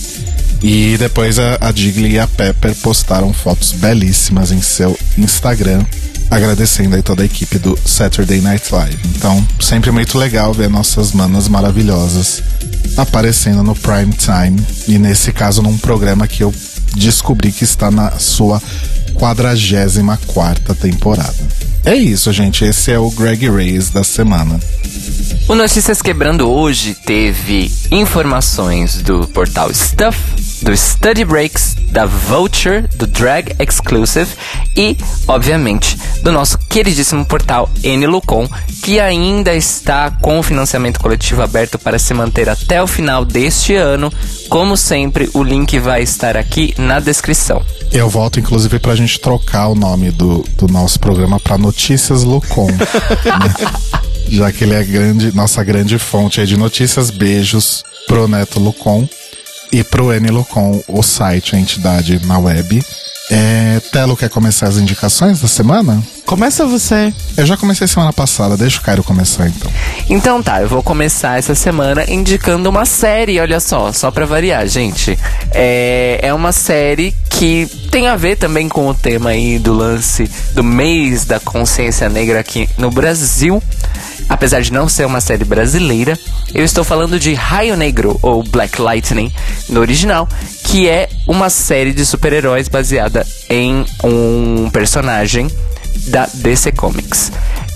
E 0.63 0.97
depois 0.97 1.39
a, 1.39 1.55
a 1.61 1.73
e 1.77 2.19
a 2.19 2.27
Pepper 2.27 2.75
postaram 2.77 3.33
fotos 3.33 3.73
belíssimas 3.73 4.53
em 4.53 4.63
seu 4.63 4.97
Instagram, 5.19 5.85
agradecendo 6.31 6.95
aí 6.95 7.03
toda 7.03 7.23
a 7.23 7.27
equipe 7.27 7.59
do 7.59 7.77
Saturday 7.85 8.41
Night 8.41 8.73
Live. 8.73 8.99
Então, 9.17 9.45
sempre 9.61 9.91
muito 9.91 10.17
legal 10.17 10.55
ver 10.55 10.71
nossas 10.71 11.13
manas 11.13 11.49
maravilhosas 11.49 12.43
aparecendo 12.97 13.63
no 13.63 13.75
prime 13.75 14.13
time 14.13 14.61
e 14.87 14.99
nesse 14.99 15.33
caso 15.33 15.63
num 15.63 15.79
programa 15.79 16.27
que 16.29 16.43
eu 16.43 16.55
descobri 16.95 17.51
que 17.51 17.65
está 17.65 17.91
na 17.91 18.19
sua 18.19 18.63
44 19.15 20.75
temporada. 20.75 21.35
É 21.85 21.95
isso, 21.95 22.33
gente. 22.33 22.65
Esse 22.65 22.93
é 22.93 22.99
o 22.99 23.11
Greg 23.11 23.49
Reyes 23.51 23.91
da 23.91 24.05
semana. 24.05 24.59
O 25.49 25.55
Notícias 25.55 26.01
Quebrando 26.01 26.49
hoje 26.49 26.95
teve 26.95 27.71
informações 27.91 29.03
do 29.03 29.27
portal 29.29 29.73
Stuff, 29.75 30.19
do 30.63 30.77
Study 30.77 31.25
Breaks, 31.25 31.77
da 31.91 32.07
Vulture, 32.07 32.85
do 32.95 33.07
Drag 33.07 33.55
Exclusive 33.59 34.31
e, 34.77 34.97
obviamente, 35.27 35.99
do 36.23 36.31
nosso 36.31 36.57
queridíssimo 36.57 37.25
portal 37.25 37.69
Nlucon, 37.83 38.49
que 38.83 39.01
ainda 39.01 39.55
está 39.55 40.11
com 40.11 40.39
o 40.39 40.43
financiamento 40.43 41.01
coletivo 41.01 41.43
aberto 41.43 41.79
para 41.79 41.99
se 41.99 42.15
manter 42.15 42.49
até 42.49 42.83
o 42.83 42.87
final 42.87 43.25
deste 43.25 43.75
ano. 43.75 44.13
Como 44.49 44.77
sempre, 44.77 45.29
o 45.35 45.43
link 45.43 45.79
vai 45.79 46.03
estar 46.03 46.37
aqui 46.37 46.75
na 46.79 47.01
descrição. 47.01 47.63
Eu 47.91 48.09
volto, 48.09 48.39
inclusive, 48.39 48.79
para 48.79 48.93
a 48.93 48.97
gente 48.97 49.21
trocar 49.21 49.69
o 49.69 49.75
nome 49.75 50.11
do, 50.11 50.45
do 50.57 50.69
nosso 50.69 50.99
programa 51.01 51.41
para 51.41 51.59
Notícias 51.59 52.23
Lucon. 52.23 52.71
né? 52.71 53.55
Já 54.29 54.53
que 54.53 54.65
ele 54.65 54.75
é 54.75 54.85
grande, 54.85 55.35
nossa 55.35 55.63
grande 55.65 55.99
fonte 55.99 56.45
de 56.47 56.57
notícias. 56.57 57.11
Beijos 57.11 57.85
pro 58.07 58.29
Neto 58.29 58.59
Lucon 58.59 59.07
e 59.73 59.83
pro 59.83 60.13
N 60.13 60.29
Lucon, 60.29 60.83
o 60.87 61.03
site, 61.03 61.57
a 61.57 61.59
entidade 61.59 62.21
na 62.27 62.39
web. 62.39 62.85
É, 63.31 63.81
Telo 63.91 64.15
quer 64.15 64.29
começar 64.29 64.69
as 64.69 64.77
indicações 64.77 65.41
da 65.41 65.49
semana? 65.49 66.03
Começa 66.27 66.67
você. 66.67 67.15
Eu 67.35 67.47
já 67.47 67.57
comecei 67.57 67.87
semana 67.87 68.13
passada, 68.13 68.59
deixa 68.59 68.79
o 68.79 68.83
Cairo 68.83 69.03
começar 69.03 69.49
então. 69.49 69.73
Então 70.11 70.43
tá, 70.43 70.61
eu 70.61 70.69
vou 70.69 70.83
começar 70.83 71.39
essa 71.39 71.55
semana 71.55 72.05
indicando 72.11 72.69
uma 72.69 72.85
série, 72.85 73.41
olha 73.41 73.59
só, 73.59 73.91
só 73.91 74.11
pra 74.11 74.27
variar, 74.27 74.67
gente. 74.67 75.19
É, 75.53 76.19
é 76.21 76.35
uma 76.35 76.53
série 76.53 77.15
que 77.31 77.67
tem 77.91 78.07
a 78.09 78.17
ver 78.17 78.37
também 78.37 78.69
com 78.69 78.87
o 78.87 78.95
tema 78.95 79.31
aí 79.31 79.59
do 79.59 79.73
lance 79.73 80.31
do 80.55 80.63
mês 80.63 81.25
da 81.25 81.41
consciência 81.41 82.11
negra 82.11 82.41
aqui 82.41 82.69
no 82.77 82.91
Brasil. 82.91 83.63
Apesar 84.29 84.61
de 84.63 84.73
não 84.73 84.89
ser 84.89 85.07
uma 85.07 85.21
série 85.21 85.45
brasileira, 85.45 86.19
eu 86.55 86.65
estou 86.65 86.85
falando 86.85 87.19
de 87.19 87.35
Raio 87.35 87.77
Negro, 87.77 88.19
ou 88.23 88.43
Black 88.43 88.81
Lightning, 88.81 89.33
no 89.69 89.81
original, 89.81 90.29
que 90.65 90.89
é 90.89 91.09
uma 91.27 91.51
série 91.51 91.93
de 91.93 92.05
super-heróis 92.05 92.69
baseada 92.69 93.27
em 93.49 93.85
um 94.03 94.71
personagem 94.71 95.49
da 96.09 96.27
DC 96.35 96.73
Comics. 96.73 97.31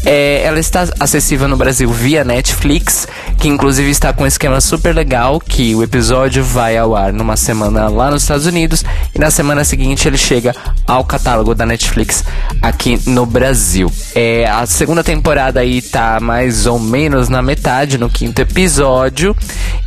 É, 0.07 0.43
ela 0.45 0.61
está 0.61 0.87
acessível 1.01 1.49
no 1.49 1.57
Brasil 1.57 1.91
via 1.91 2.23
Netflix, 2.23 3.09
que 3.41 3.49
inclusive 3.49 3.91
está 3.91 4.13
com 4.13 4.23
um 4.23 4.27
esquema 4.27 4.61
super 4.61 4.95
legal, 4.95 5.41
que 5.41 5.75
o 5.75 5.83
episódio 5.83 6.45
vai 6.45 6.79
ao 6.79 6.95
ar 6.95 7.13
numa 7.13 7.37
semana 7.37 7.89
lá 7.89 8.09
nos 8.09 8.23
Estados 8.23 8.47
Unidos 8.47 8.85
e 9.13 9.19
na 9.19 9.33
semana 9.33 9.65
seguinte 9.65 10.07
ele 10.07 10.17
chega 10.17 10.55
ao 10.87 11.05
catálogo 11.05 11.57
da 11.57 11.67
Netflix 11.67 12.23
aqui 12.63 13.01
no 13.05 13.27
Brasil. 13.27 13.91
É, 14.15 14.49
a 14.49 14.65
segunda 14.65 15.03
temporada 15.03 15.59
aí 15.59 15.83
tá 15.83 16.21
mais 16.21 16.67
ou 16.67 16.79
menos 16.79 17.29
na 17.29 17.43
metade, 17.43 17.99
no 17.99 18.09
quinto 18.09 18.41
episódio. 18.41 19.37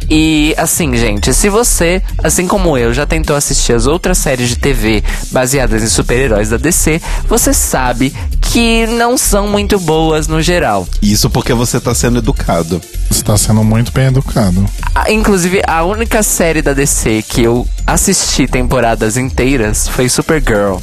E 0.10 0.54
assim, 0.58 0.98
gente, 0.98 1.34
se 1.34 1.48
você, 1.48 2.02
assim 2.22 2.46
como 2.46 2.78
eu, 2.78 2.94
já 2.94 3.06
tentou 3.06 3.38
assistir 3.38 3.72
as 3.72 3.88
outras 3.88 4.18
séries 4.18 4.50
de 4.50 4.58
TV 4.58 5.02
baseadas 5.32 5.82
em 5.82 5.88
super-heróis 5.88 6.50
da 6.50 6.58
DC, 6.58 7.00
você 7.28 7.54
sabe 7.54 8.14
que 8.42 8.88
não 8.88 9.18
são 9.18 9.48
muito 9.48 9.80
boas 9.80 10.09
no 10.28 10.42
geral. 10.42 10.88
Isso 11.02 11.30
porque 11.30 11.54
você 11.54 11.80
tá 11.80 11.94
sendo 11.94 12.20
educado. 12.20 12.82
Você 13.10 13.24
tá 13.24 13.38
sendo 13.38 13.64
muito 13.64 13.92
bem 13.92 14.08
educado. 14.08 14.66
Ah, 14.94 15.12
Inclusive, 15.12 15.62
a 15.68 15.84
única 15.84 16.22
série 16.24 16.62
da 16.62 16.74
DC 16.74 17.24
que 17.28 17.44
eu 17.44 17.68
assisti 17.86 18.48
temporadas 18.48 19.18
inteiras 19.18 19.88
foi 19.88 20.08
Supergirl. 20.10 20.78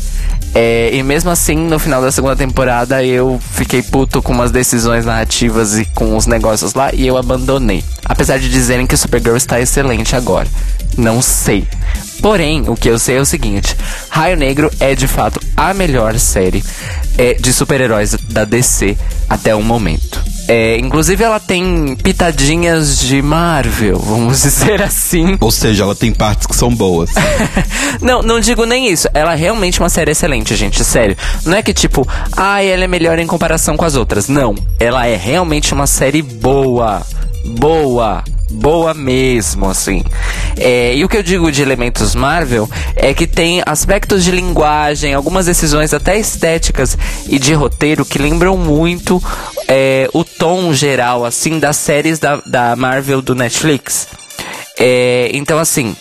É, 0.55 0.91
e 0.95 1.03
mesmo 1.03 1.29
assim, 1.29 1.55
no 1.55 1.79
final 1.79 2.01
da 2.01 2.11
segunda 2.11 2.35
temporada, 2.35 3.05
eu 3.05 3.39
fiquei 3.53 3.83
puto 3.83 4.23
com 4.23 4.33
umas 4.33 4.51
decisões 4.51 5.05
narrativas 5.05 5.79
e 5.79 5.85
com 5.85 6.17
os 6.17 6.27
negócios 6.27 6.73
lá 6.73 6.95
e 6.95 7.07
eu 7.07 7.19
abandonei. 7.19 7.85
Apesar 8.05 8.39
de 8.39 8.49
dizerem 8.49 8.87
que 8.87 8.97
Supergirl 8.97 9.37
está 9.37 9.61
excelente 9.61 10.17
agora. 10.17 10.49
Não 10.97 11.21
sei. 11.21 11.67
Porém, 12.21 12.69
o 12.69 12.75
que 12.75 12.89
eu 12.89 12.99
sei 12.99 13.19
é 13.19 13.21
o 13.21 13.27
seguinte: 13.27 13.77
Raio 14.09 14.37
Negro 14.37 14.71
é 14.81 14.95
de 14.95 15.07
fato 15.07 15.41
a 15.57 15.73
melhor 15.75 16.19
série 16.19 16.65
é, 17.19 17.35
de 17.35 17.53
super-heróis 17.53 18.15
da 18.29 18.45
DC 18.45 18.97
até 19.29 19.55
o 19.55 19.63
momento. 19.63 20.25
É, 20.49 20.79
inclusive, 20.79 21.25
ela 21.25 21.41
tem 21.41 21.97
pitadinhas 21.97 23.01
de 23.01 23.21
Marvel, 23.21 23.99
vamos 23.99 24.43
dizer 24.43 24.81
assim. 24.81 25.37
Ou 25.41 25.51
seja, 25.51 25.83
ela 25.83 25.95
tem 25.95 26.13
partes 26.13 26.47
que 26.47 26.55
são 26.55 26.73
boas. 26.73 27.11
não, 28.01 28.23
não 28.23 28.39
digo 28.39 28.65
nem 28.65 28.91
isso. 28.91 29.09
Ela 29.13 29.33
é 29.33 29.37
realmente 29.37 29.81
uma 29.81 29.89
série 29.89 30.13
excelente, 30.13 30.55
gente. 30.55 30.85
Sério. 30.85 31.17
Não 31.45 31.57
é 31.57 31.63
que 31.63 31.75
tipo, 31.75 32.07
ah, 32.37 32.63
ela 32.63 32.85
é 32.85 32.89
melhor 32.89 33.19
em 33.19 33.27
comparação 33.27 33.77
com 33.77 33.85
as 33.85 33.97
outras. 33.97 34.29
Não. 34.29 34.55
Ela 34.79 35.07
é 35.07 35.17
realmente 35.17 35.75
uma 35.75 35.87
série 35.87 36.23
boa. 36.23 37.03
Boa. 37.59 38.23
Boa 38.49 38.95
mesmo, 38.95 39.69
assim. 39.69 40.05
É, 40.57 40.95
e 40.95 41.05
o 41.05 41.09
que 41.09 41.17
eu 41.17 41.23
digo 41.23 41.51
de 41.51 41.63
elementos 41.63 42.15
Marvel 42.15 42.69
é 42.95 43.13
que 43.13 43.27
tem 43.27 43.61
aspectos 43.67 44.23
de 44.23 44.31
linguagem, 44.31 45.15
algumas 45.15 45.47
decisões 45.47 45.93
até 45.93 46.17
estéticas 46.19 46.97
e 47.29 47.39
de 47.39 47.53
roteiro 47.55 48.05
que 48.05 48.19
lembram 48.19 48.57
muito 48.57 49.23
é, 49.67 50.09
o 50.13 50.23
tom 50.23 50.73
geral, 50.73 51.25
assim, 51.25 51.59
das 51.59 51.77
séries 51.77 52.19
da, 52.19 52.41
da 52.47 52.77
Marvel 52.77 53.21
do 53.21 53.35
Netflix. 53.35 54.07
É, 54.79 55.31
então, 55.33 55.59
assim, 55.59 55.97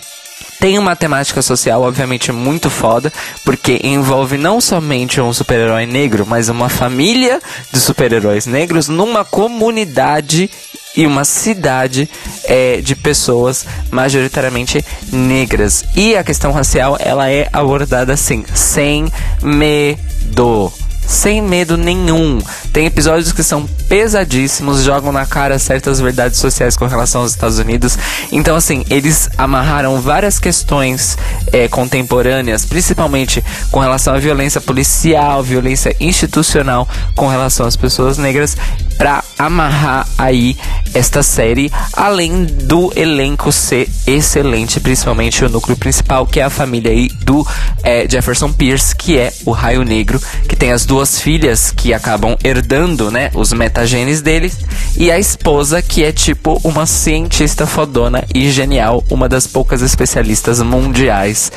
tem 0.60 0.78
uma 0.78 0.96
temática 0.96 1.42
social, 1.42 1.82
obviamente, 1.82 2.32
muito 2.32 2.70
foda, 2.70 3.12
porque 3.44 3.80
envolve 3.84 4.38
não 4.38 4.62
somente 4.62 5.20
um 5.20 5.34
super-herói 5.34 5.86
negro, 5.86 6.26
mas 6.28 6.48
uma 6.48 6.70
família 6.70 7.42
de 7.72 7.80
super-heróis 7.80 8.46
negros 8.46 8.88
numa 8.88 9.26
comunidade 9.26 10.50
e 10.96 11.06
uma 11.06 11.26
cidade 11.26 12.10
é, 12.46 12.82
de 12.82 12.96
pessoas 12.96 13.66
majoritariamente 13.92 14.84
negras. 15.12 15.84
E 15.96 16.16
a 16.16 16.24
questão 16.24 16.52
racial, 16.52 16.98
ela 17.00 17.30
é 17.30 17.50
abordada 17.52 18.14
assim, 18.14 18.44
sem 18.54 19.12
medo 19.42 20.72
sem 21.08 21.42
medo 21.42 21.78
nenhum. 21.78 22.40
Tem 22.76 22.88
episódios 22.88 23.32
que 23.32 23.42
são 23.42 23.66
pesadíssimos, 23.88 24.84
jogam 24.84 25.10
na 25.10 25.26
cara 25.26 25.58
certas 25.58 26.02
verdades 26.02 26.38
sociais 26.38 26.76
com 26.76 26.86
relação 26.86 27.22
aos 27.22 27.32
Estados 27.32 27.58
Unidos. 27.58 27.98
Então, 28.34 28.54
assim, 28.54 28.84
eles 28.90 29.30
amarraram 29.38 30.02
várias 30.02 30.40
questões 30.40 31.18
é, 31.54 31.70
contemporâneas, 31.70 32.66
principalmente 32.66 33.42
com 33.72 33.80
relação 33.80 34.14
à 34.14 34.18
violência 34.18 34.60
policial, 34.60 35.42
violência 35.42 35.96
institucional 36.02 36.86
com 37.16 37.30
relação 37.30 37.66
às 37.66 37.78
pessoas 37.78 38.18
negras, 38.18 38.58
para 38.98 39.24
amarrar 39.40 40.06
aí 40.18 40.58
esta 40.94 41.24
série, 41.24 41.72
além 41.94 42.44
do 42.44 42.92
elenco 42.96 43.52
ser 43.54 43.90
excelente, 44.06 44.82
principalmente 44.82 45.46
o 45.46 45.50
núcleo 45.50 45.78
principal, 45.78 46.26
que 46.26 46.42
é 46.42 46.44
a 46.44 46.50
família 46.50 46.92
aí 46.92 47.08
do 47.24 47.46
é, 47.84 48.06
Jefferson 48.10 48.52
Pierce, 48.52 48.96
que 48.96 49.18
é 49.18 49.32
o 49.46 49.52
Raio 49.52 49.84
Negro, 49.84 50.22
que 50.48 50.56
tem 50.56 50.72
as 50.72 50.86
duas 50.86 51.22
filhas 51.22 51.72
que 51.72 51.94
acabam 51.94 52.36
herdando, 52.44 52.65
né, 53.12 53.32
os 53.34 53.54
metagenes 53.54 54.22
deles, 54.22 54.58
e 54.98 55.12
a 55.12 55.20
esposa 55.20 55.82
que 55.82 56.04
é 56.04 56.12
tipo 56.12 56.60
uma 56.64 56.86
cientista 56.86 57.68
fodona 57.68 58.24
e 58.34 58.50
genial, 58.50 59.04
uma 59.10 59.30
das 59.30 59.46
poucas 59.46 59.82
especialistas 59.82 60.62
mundiais 60.62 61.52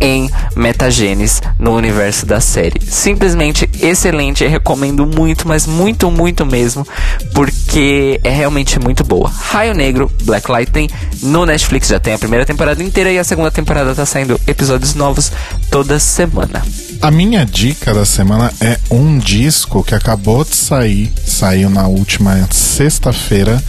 em 0.00 0.30
metagenes 0.56 1.40
no 1.58 1.74
universo 1.74 2.26
da 2.26 2.40
série. 2.40 2.80
Simplesmente 2.84 3.68
excelente, 3.80 4.46
recomendo 4.46 5.06
muito, 5.06 5.46
mas 5.46 5.66
muito, 5.66 6.10
muito 6.10 6.44
mesmo, 6.44 6.86
porque 7.32 8.20
é 8.24 8.30
realmente 8.30 8.78
muito 8.78 9.04
boa. 9.04 9.30
Raio 9.30 9.74
Negro, 9.74 10.10
Black 10.22 10.50
Lightning, 10.50 10.88
no 11.22 11.46
Netflix 11.46 11.88
já 11.88 12.00
tem 12.00 12.14
a 12.14 12.18
primeira 12.18 12.44
temporada 12.44 12.82
inteira 12.82 13.10
e 13.10 13.18
a 13.18 13.24
segunda 13.24 13.50
temporada 13.50 13.94
tá 13.94 14.06
saindo 14.06 14.40
episódios 14.46 14.94
novos 14.94 15.32
toda 15.70 15.98
semana. 15.98 16.62
A 17.02 17.10
minha 17.10 17.46
dica 17.46 17.94
da 17.94 18.04
semana 18.04 18.52
é 18.60 18.78
um 18.90 19.18
disco 19.18 19.82
que 19.82 19.94
acabou 19.94 20.44
de 20.44 20.54
sair, 20.54 21.10
saiu 21.26 21.70
na 21.70 21.86
última 21.86 22.46
sexta-feira, 22.50 23.62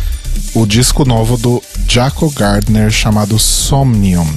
o 0.53 0.65
disco 0.65 1.05
novo 1.05 1.37
do 1.37 1.63
Jaco 1.87 2.29
Gardner 2.29 2.91
chamado 2.91 3.39
Somnium. 3.39 4.27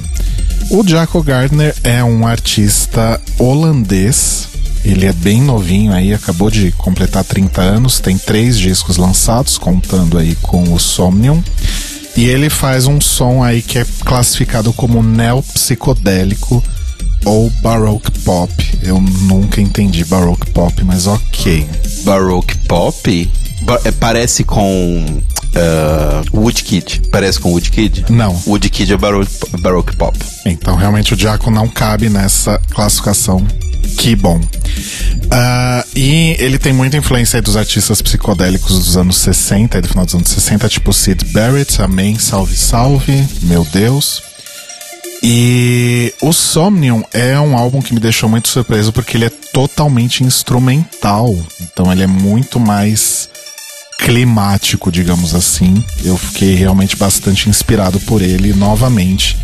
O 0.69 0.87
Jaco 0.87 1.21
Gardner 1.21 1.75
é 1.83 2.01
um 2.05 2.25
artista 2.25 3.21
holandês. 3.37 4.47
Ele 4.85 5.05
é 5.05 5.11
bem 5.11 5.41
novinho 5.41 5.91
aí, 5.91 6.13
acabou 6.13 6.49
de 6.49 6.71
completar 6.71 7.25
30 7.25 7.61
anos, 7.61 7.99
tem 7.99 8.17
três 8.17 8.57
discos 8.57 8.95
lançados, 8.95 9.57
contando 9.57 10.17
aí 10.17 10.35
com 10.41 10.73
o 10.73 10.79
Somnium. 10.79 11.43
E 12.15 12.23
ele 12.23 12.49
faz 12.49 12.85
um 12.85 13.01
som 13.01 13.43
aí 13.43 13.61
que 13.61 13.77
é 13.77 13.85
classificado 14.05 14.71
como 14.71 15.03
neo-psicodélico 15.03 16.63
ou 17.25 17.49
Baroque 17.61 18.11
Pop. 18.19 18.51
Eu 18.81 19.01
nunca 19.01 19.59
entendi 19.59 20.05
Baroque 20.05 20.49
Pop, 20.51 20.83
mas 20.83 21.07
ok. 21.07 21.67
Baroque 22.03 22.55
Pop? 22.67 23.31
Ba 23.63 23.81
é, 23.83 23.91
parece 23.91 24.43
com 24.43 25.21
uh, 25.55 26.37
Woodkid. 26.37 27.01
Parece 27.11 27.39
com 27.39 27.49
Woodkid? 27.49 28.05
Não. 28.09 28.39
Woodkid 28.45 28.93
é 28.93 28.97
Baroque, 28.97 29.31
Baroque 29.59 29.95
Pop. 29.95 30.17
Então 30.45 30.75
realmente 30.75 31.13
o 31.13 31.17
Jaco 31.17 31.49
não 31.49 31.67
cabe 31.67 32.09
nessa 32.09 32.61
classificação. 32.69 33.45
Que 33.97 34.15
bom. 34.15 34.37
Uh, 34.37 35.87
e 35.95 36.35
ele 36.39 36.57
tem 36.59 36.73
muita 36.73 36.97
influência 36.97 37.41
dos 37.41 37.55
artistas 37.55 38.01
psicodélicos 38.01 38.77
dos 38.77 38.97
anos 38.97 39.17
60 39.17 39.81
do 39.81 39.87
final 39.87 40.05
dos 40.05 40.15
anos 40.15 40.29
60, 40.29 40.69
tipo 40.69 40.93
Sid 40.93 41.25
Barrett, 41.31 41.81
Amém, 41.81 42.17
Salve 42.19 42.55
Salve, 42.55 43.27
Meu 43.43 43.65
Deus. 43.65 44.21
E 45.23 46.13
o 46.21 46.31
Somnium 46.31 47.03
é 47.11 47.39
um 47.39 47.57
álbum 47.57 47.81
que 47.81 47.93
me 47.93 47.99
deixou 47.99 48.29
muito 48.29 48.47
surpreso 48.47 48.91
porque 48.93 49.17
ele 49.17 49.25
é 49.25 49.29
totalmente 49.29 50.23
instrumental. 50.23 51.35
Então 51.61 51.91
ele 51.91 52.03
é 52.03 52.07
muito 52.07 52.59
mais 52.59 53.29
climático, 53.97 54.91
digamos 54.91 55.33
assim. 55.33 55.83
Eu 56.03 56.17
fiquei 56.17 56.55
realmente 56.55 56.95
bastante 56.95 57.49
inspirado 57.49 57.99
por 58.01 58.21
ele 58.21 58.53
novamente. 58.53 59.37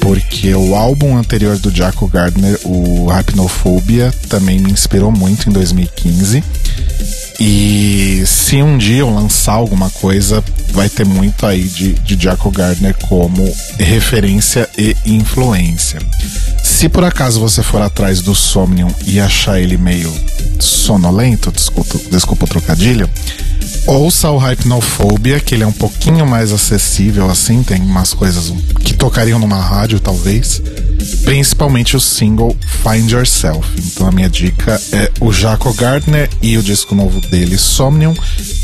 Porque 0.00 0.54
o 0.54 0.74
álbum 0.76 1.16
anterior 1.16 1.58
do 1.58 1.74
Jaco 1.74 2.06
Gardner, 2.06 2.58
o 2.64 3.08
Hypnophobia, 3.08 4.14
também 4.28 4.58
me 4.58 4.70
inspirou 4.70 5.10
muito 5.10 5.48
em 5.48 5.52
2015. 5.52 6.44
E 7.40 8.22
se 8.26 8.62
um 8.62 8.78
dia 8.78 8.98
eu 8.98 9.10
lançar 9.10 9.52
alguma 9.52 9.90
coisa, 9.90 10.42
vai 10.72 10.88
ter 10.88 11.04
muito 11.04 11.46
aí 11.46 11.64
de, 11.64 11.94
de 11.94 12.22
Jaco 12.22 12.50
Gardner 12.50 12.96
como 13.08 13.44
referência 13.78 14.68
e 14.76 14.94
influência. 15.06 16.00
Se 16.62 16.88
por 16.88 17.04
acaso 17.04 17.40
você 17.40 17.62
for 17.62 17.82
atrás 17.82 18.20
do 18.20 18.34
Somnium 18.34 18.88
e 19.06 19.18
achar 19.18 19.60
ele 19.60 19.76
meio 19.76 20.12
sonolento, 20.60 21.50
desculpa, 21.50 21.98
desculpa 22.10 22.44
o 22.44 22.48
trocadilho, 22.48 23.08
ouça 23.86 24.30
o 24.30 24.38
Hypnophobia, 24.38 25.40
que 25.40 25.54
ele 25.54 25.64
é 25.64 25.66
um 25.66 25.72
pouquinho 25.72 26.26
mais 26.26 26.52
acessível 26.52 27.30
assim, 27.30 27.62
tem 27.62 27.80
umas 27.80 28.12
coisas 28.12 28.52
que 28.82 28.94
tocariam 28.94 29.38
numa 29.38 29.60
rádio 29.60 30.00
talvez 30.00 30.60
principalmente 31.24 31.96
o 31.96 32.00
single 32.00 32.56
Find 32.82 33.10
Yourself. 33.10 33.68
Então 33.78 34.06
a 34.06 34.12
minha 34.12 34.28
dica 34.28 34.80
é 34.92 35.10
o 35.20 35.32
Jaco 35.32 35.72
Gardner 35.74 36.28
e 36.42 36.56
o 36.58 36.62
disco 36.62 36.94
novo 36.94 37.20
dele, 37.20 37.58
Somnium, 37.58 38.14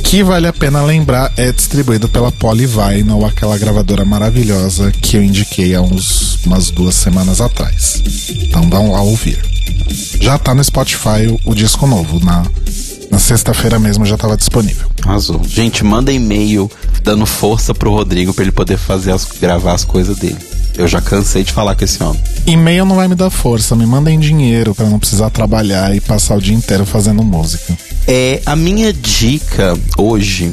que 0.05 0.23
vale 0.23 0.47
a 0.47 0.53
pena 0.53 0.83
lembrar 0.83 1.33
é 1.37 1.53
distribuído 1.53 2.09
pela 2.09 2.33
Polyvinyl, 2.33 3.25
aquela 3.25 3.59
gravadora 3.59 4.05
maravilhosa 4.05 4.91
que 4.91 5.17
eu 5.17 5.23
indiquei 5.23 5.75
há 5.75 5.81
uns, 5.81 6.45
umas 6.45 6.71
duas 6.71 6.95
semanas 6.95 7.41
atrás. 7.41 8.03
Então 8.29 8.69
vão 8.69 8.93
lá 8.93 9.03
ouvir. 9.03 9.39
Já 10.21 10.39
tá 10.39 10.55
no 10.55 10.63
Spotify 10.63 11.27
o, 11.45 11.51
o 11.51 11.55
disco 11.55 11.87
novo, 11.87 12.25
na, 12.25 12.45
na 13.11 13.19
sexta-feira 13.19 13.79
mesmo 13.79 14.05
já 14.05 14.15
estava 14.15 14.37
disponível. 14.37 14.89
Azul. 15.07 15.43
Gente, 15.45 15.85
manda 15.85 16.13
e-mail 16.13 16.71
dando 17.03 17.27
força 17.27 17.75
pro 17.75 17.93
Rodrigo 17.93 18.33
para 18.33 18.45
ele 18.45 18.53
poder 18.53 18.79
fazer 18.79 19.13
as, 19.13 19.25
gravar 19.25 19.75
as 19.75 19.85
coisas 19.85 20.17
dele. 20.17 20.39
Eu 20.77 20.89
já 20.89 21.01
cansei 21.01 21.45
de 21.45 21.53
falar 21.53 21.77
com 21.77 21.85
esse 21.85 22.03
homem. 22.03 22.21
E-mail 22.47 22.85
não 22.85 22.97
vai 22.97 23.07
me 23.07 23.15
dar 23.15 23.31
força, 23.31 23.77
me 23.77 23.87
mandem 23.87 24.19
dinheiro 24.19 24.75
para 24.75 24.87
não 24.87 24.99
precisar 24.99 25.31
trabalhar 25.31 25.95
e 25.95 26.01
passar 26.01 26.37
o 26.37 26.41
dia 26.41 26.55
inteiro 26.55 26.85
fazendo 26.85 27.23
música. 27.23 27.77
É, 28.07 28.43
a 28.45 28.57
minha 28.57 28.93
dica 28.93 29.79
hoje 29.97 30.53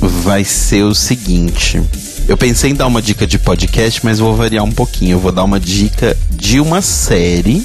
vai 0.00 0.44
ser 0.44 0.82
o 0.82 0.94
seguinte. 0.94 1.80
Eu 2.26 2.36
pensei 2.36 2.70
em 2.70 2.74
dar 2.74 2.86
uma 2.86 3.00
dica 3.00 3.26
de 3.26 3.38
podcast, 3.38 4.00
mas 4.04 4.18
vou 4.18 4.34
variar 4.34 4.64
um 4.64 4.72
pouquinho. 4.72 5.12
Eu 5.12 5.20
vou 5.20 5.32
dar 5.32 5.44
uma 5.44 5.60
dica 5.60 6.16
de 6.30 6.60
uma 6.60 6.82
série 6.82 7.62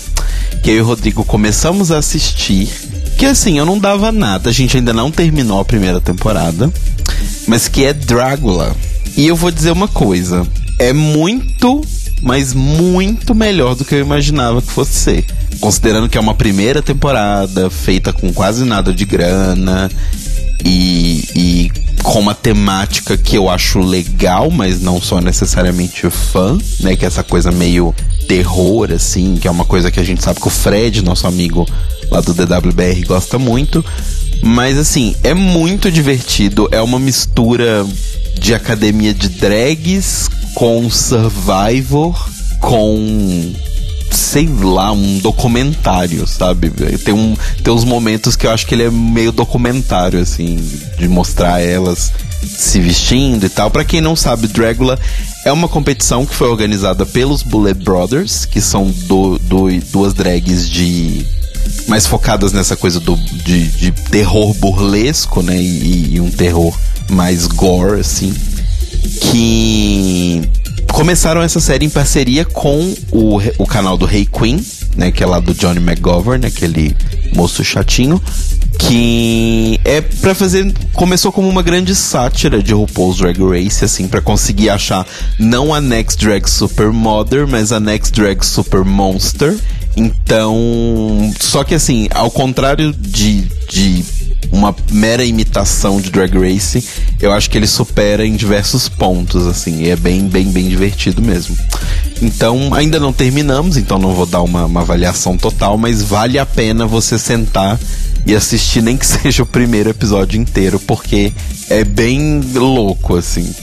que 0.62 0.72
eu 0.72 0.76
e 0.78 0.82
o 0.82 0.86
Rodrigo 0.86 1.24
começamos 1.24 1.92
a 1.92 1.98
assistir. 1.98 2.70
Que 3.18 3.26
assim, 3.26 3.58
eu 3.58 3.66
não 3.66 3.80
dava 3.80 4.12
nada, 4.12 4.50
a 4.50 4.54
gente 4.54 4.78
ainda 4.78 4.94
não 4.94 5.12
terminou 5.12 5.60
a 5.60 5.66
primeira 5.66 6.02
temporada, 6.02 6.72
mas 7.48 7.68
que 7.68 7.86
é 7.86 7.94
Drácula. 7.94 8.76
E 9.16 9.28
eu 9.28 9.36
vou 9.36 9.52
dizer 9.52 9.72
uma 9.72 9.88
coisa: 9.88 10.46
é 10.80 10.92
muito, 10.92 11.82
mas 12.26 12.56
muito 12.56 13.36
melhor 13.36 13.76
do 13.76 13.86
que 13.86 13.94
eu 13.94 14.00
imaginava 14.00 14.60
que 14.60 14.72
fosse 14.72 14.94
ser. 14.94 15.26
Considerando 15.60 16.10
que 16.10 16.18
é 16.18 16.22
uma 16.22 16.34
primeira 16.34 16.82
temporada 16.82 17.70
feita 17.70 18.12
com 18.12 18.34
quase 18.34 18.66
nada 18.66 18.92
de 18.92 19.06
grana 19.06 19.92
e, 20.66 21.24
e 21.36 21.72
com 22.02 22.20
uma 22.20 22.34
temática 22.34 23.16
que 23.16 23.38
eu 23.38 23.48
acho 23.48 23.80
legal, 23.80 24.50
mas 24.50 24.82
não 24.82 25.00
sou 25.00 25.22
necessariamente 25.22 26.10
fã, 26.10 26.58
né? 26.80 26.96
Que 26.96 27.06
é 27.06 27.08
essa 27.08 27.22
coisa 27.22 27.52
meio 27.52 27.94
terror, 28.28 28.92
assim, 28.92 29.38
que 29.40 29.48
é 29.48 29.52
uma 29.52 29.66
coisa 29.66 29.92
que 29.92 30.00
a 30.00 30.04
gente 30.04 30.24
sabe 30.24 30.42
que 30.42 30.48
o 30.48 30.52
Fred, 30.52 31.04
nosso 31.04 31.28
amigo 31.28 31.64
lá 32.10 32.22
do 32.22 32.34
DWBR, 32.34 33.06
gosta 33.06 33.38
muito. 33.38 33.86
Mas 34.42 34.80
assim, 34.80 35.16
é 35.22 35.36
muito 35.36 35.92
divertido, 35.92 36.68
é 36.72 36.82
uma 36.82 36.98
mistura 36.98 37.86
de 38.40 38.56
academia 38.56 39.14
de 39.14 39.30
drags 39.30 40.28
com 40.56 40.90
Survivor, 40.90 42.18
com 42.60 43.54
sei 44.10 44.48
lá, 44.48 44.92
um 44.92 45.20
documentário, 45.20 46.26
sabe? 46.26 46.70
Tem, 47.04 47.14
um, 47.14 47.36
tem 47.62 47.74
uns 47.74 47.84
momentos 47.84 48.36
que 48.36 48.48
eu 48.48 48.52
acho 48.52 48.66
que 48.66 48.74
ele 48.74 48.84
é 48.84 48.90
meio 48.90 49.32
documentário, 49.32 50.20
assim, 50.20 50.58
de 50.98 51.08
mostrar 51.08 51.60
elas 51.62 52.14
se 52.42 52.80
vestindo 52.80 53.46
e 53.46 53.50
tal. 53.50 53.70
Para 53.70 53.84
quem 53.84 54.00
não 54.00 54.16
sabe, 54.16 54.48
Dragula 54.48 54.98
é 55.44 55.52
uma 55.52 55.68
competição 55.68 56.26
que 56.26 56.34
foi 56.34 56.48
organizada 56.48 57.06
pelos 57.06 57.44
Bullet 57.44 57.84
Brothers, 57.84 58.46
que 58.46 58.62
são 58.62 58.90
do, 58.90 59.38
do, 59.40 59.68
duas 59.92 60.14
drags 60.14 60.70
de. 60.70 61.26
mais 61.88 62.08
focadas 62.08 62.54
nessa 62.54 62.78
coisa 62.78 63.00
do, 63.00 63.16
de, 63.18 63.68
de 63.68 63.92
terror 63.92 64.54
burlesco, 64.54 65.42
né? 65.42 65.62
E, 65.62 66.16
e 66.16 66.22
um 66.22 66.32
terror 66.32 66.74
mais 67.10 67.48
gore, 67.48 68.00
assim 68.00 68.34
que 69.32 70.42
começaram 70.92 71.42
essa 71.42 71.60
série 71.60 71.86
em 71.86 71.90
parceria 71.90 72.46
com 72.46 72.94
o, 73.12 73.38
o 73.58 73.68
canal 73.68 73.98
do 73.98 74.10
Hey 74.10 74.26
Queen, 74.26 74.66
né, 74.96 75.12
que 75.12 75.24
é 75.24 75.26
lá 75.28 75.40
do 75.40 75.54
Johnny 75.54 75.80
McGovern, 75.80 76.46
aquele 76.46 76.96
moço 77.34 77.64
chatinho, 77.64 78.22
que 78.80 79.80
é 79.84 80.00
para 80.02 80.34
fazer 80.34 80.74
começou 80.94 81.32
como 81.32 81.50
uma 81.50 81.62
grande 81.62 81.94
sátira 81.96 82.62
de 82.62 82.74
RuPaul's 82.74 83.18
Drag 83.18 83.38
Race, 83.40 83.84
assim, 83.84 84.08
para 84.08 84.22
conseguir 84.22 84.70
achar 84.70 85.06
não 85.38 85.74
a 85.74 85.82
Next 85.82 86.24
Drag 86.24 86.48
Super 86.48 86.92
Mother, 86.92 87.48
mas 87.48 87.72
a 87.72 87.80
Next 87.80 88.14
Drag 88.14 88.44
Super 88.44 88.84
Monster. 88.86 89.58
Então, 89.98 91.34
só 91.40 91.64
que 91.64 91.74
assim, 91.74 92.08
ao 92.14 92.30
contrário 92.30 92.94
de, 92.94 93.42
de 93.70 94.04
uma 94.52 94.76
mera 94.92 95.24
imitação 95.24 96.00
de 96.00 96.10
Drag 96.10 96.38
Race, 96.38 96.84
eu 97.20 97.32
acho 97.32 97.50
que 97.50 97.58
ele 97.58 97.68
supera 97.68 98.26
em 98.26 98.36
diversos 98.36 98.88
pontos, 98.88 99.46
assim, 99.46 99.84
e 99.84 99.90
é 99.90 99.96
bem, 99.96 100.28
bem, 100.28 100.46
bem 100.52 100.68
divertido 100.68 101.22
mesmo. 101.22 101.58
Então, 102.22 102.74
ainda 102.74 103.00
não 103.00 103.12
terminamos, 103.12 103.78
então 103.78 103.98
não 103.98 104.14
vou 104.14 104.26
dar 104.26 104.42
uma, 104.42 104.66
uma 104.66 104.82
avaliação 104.82 105.38
total, 105.38 105.78
mas 105.78 106.02
vale 106.02 106.40
a 106.40 106.46
pena 106.46 106.86
você 106.86 107.20
sentar 107.20 107.80
e 108.26 108.36
assistir 108.36 108.82
nem 108.82 108.98
que 108.98 109.06
seja 109.08 109.44
o 109.44 109.46
primeiro 109.46 109.90
episódio 109.90 110.40
inteiro, 110.40 110.80
porque 110.80 111.32
é 111.70 111.84
bem 111.84 112.42
louco, 112.54 113.16
assim. 113.16 113.54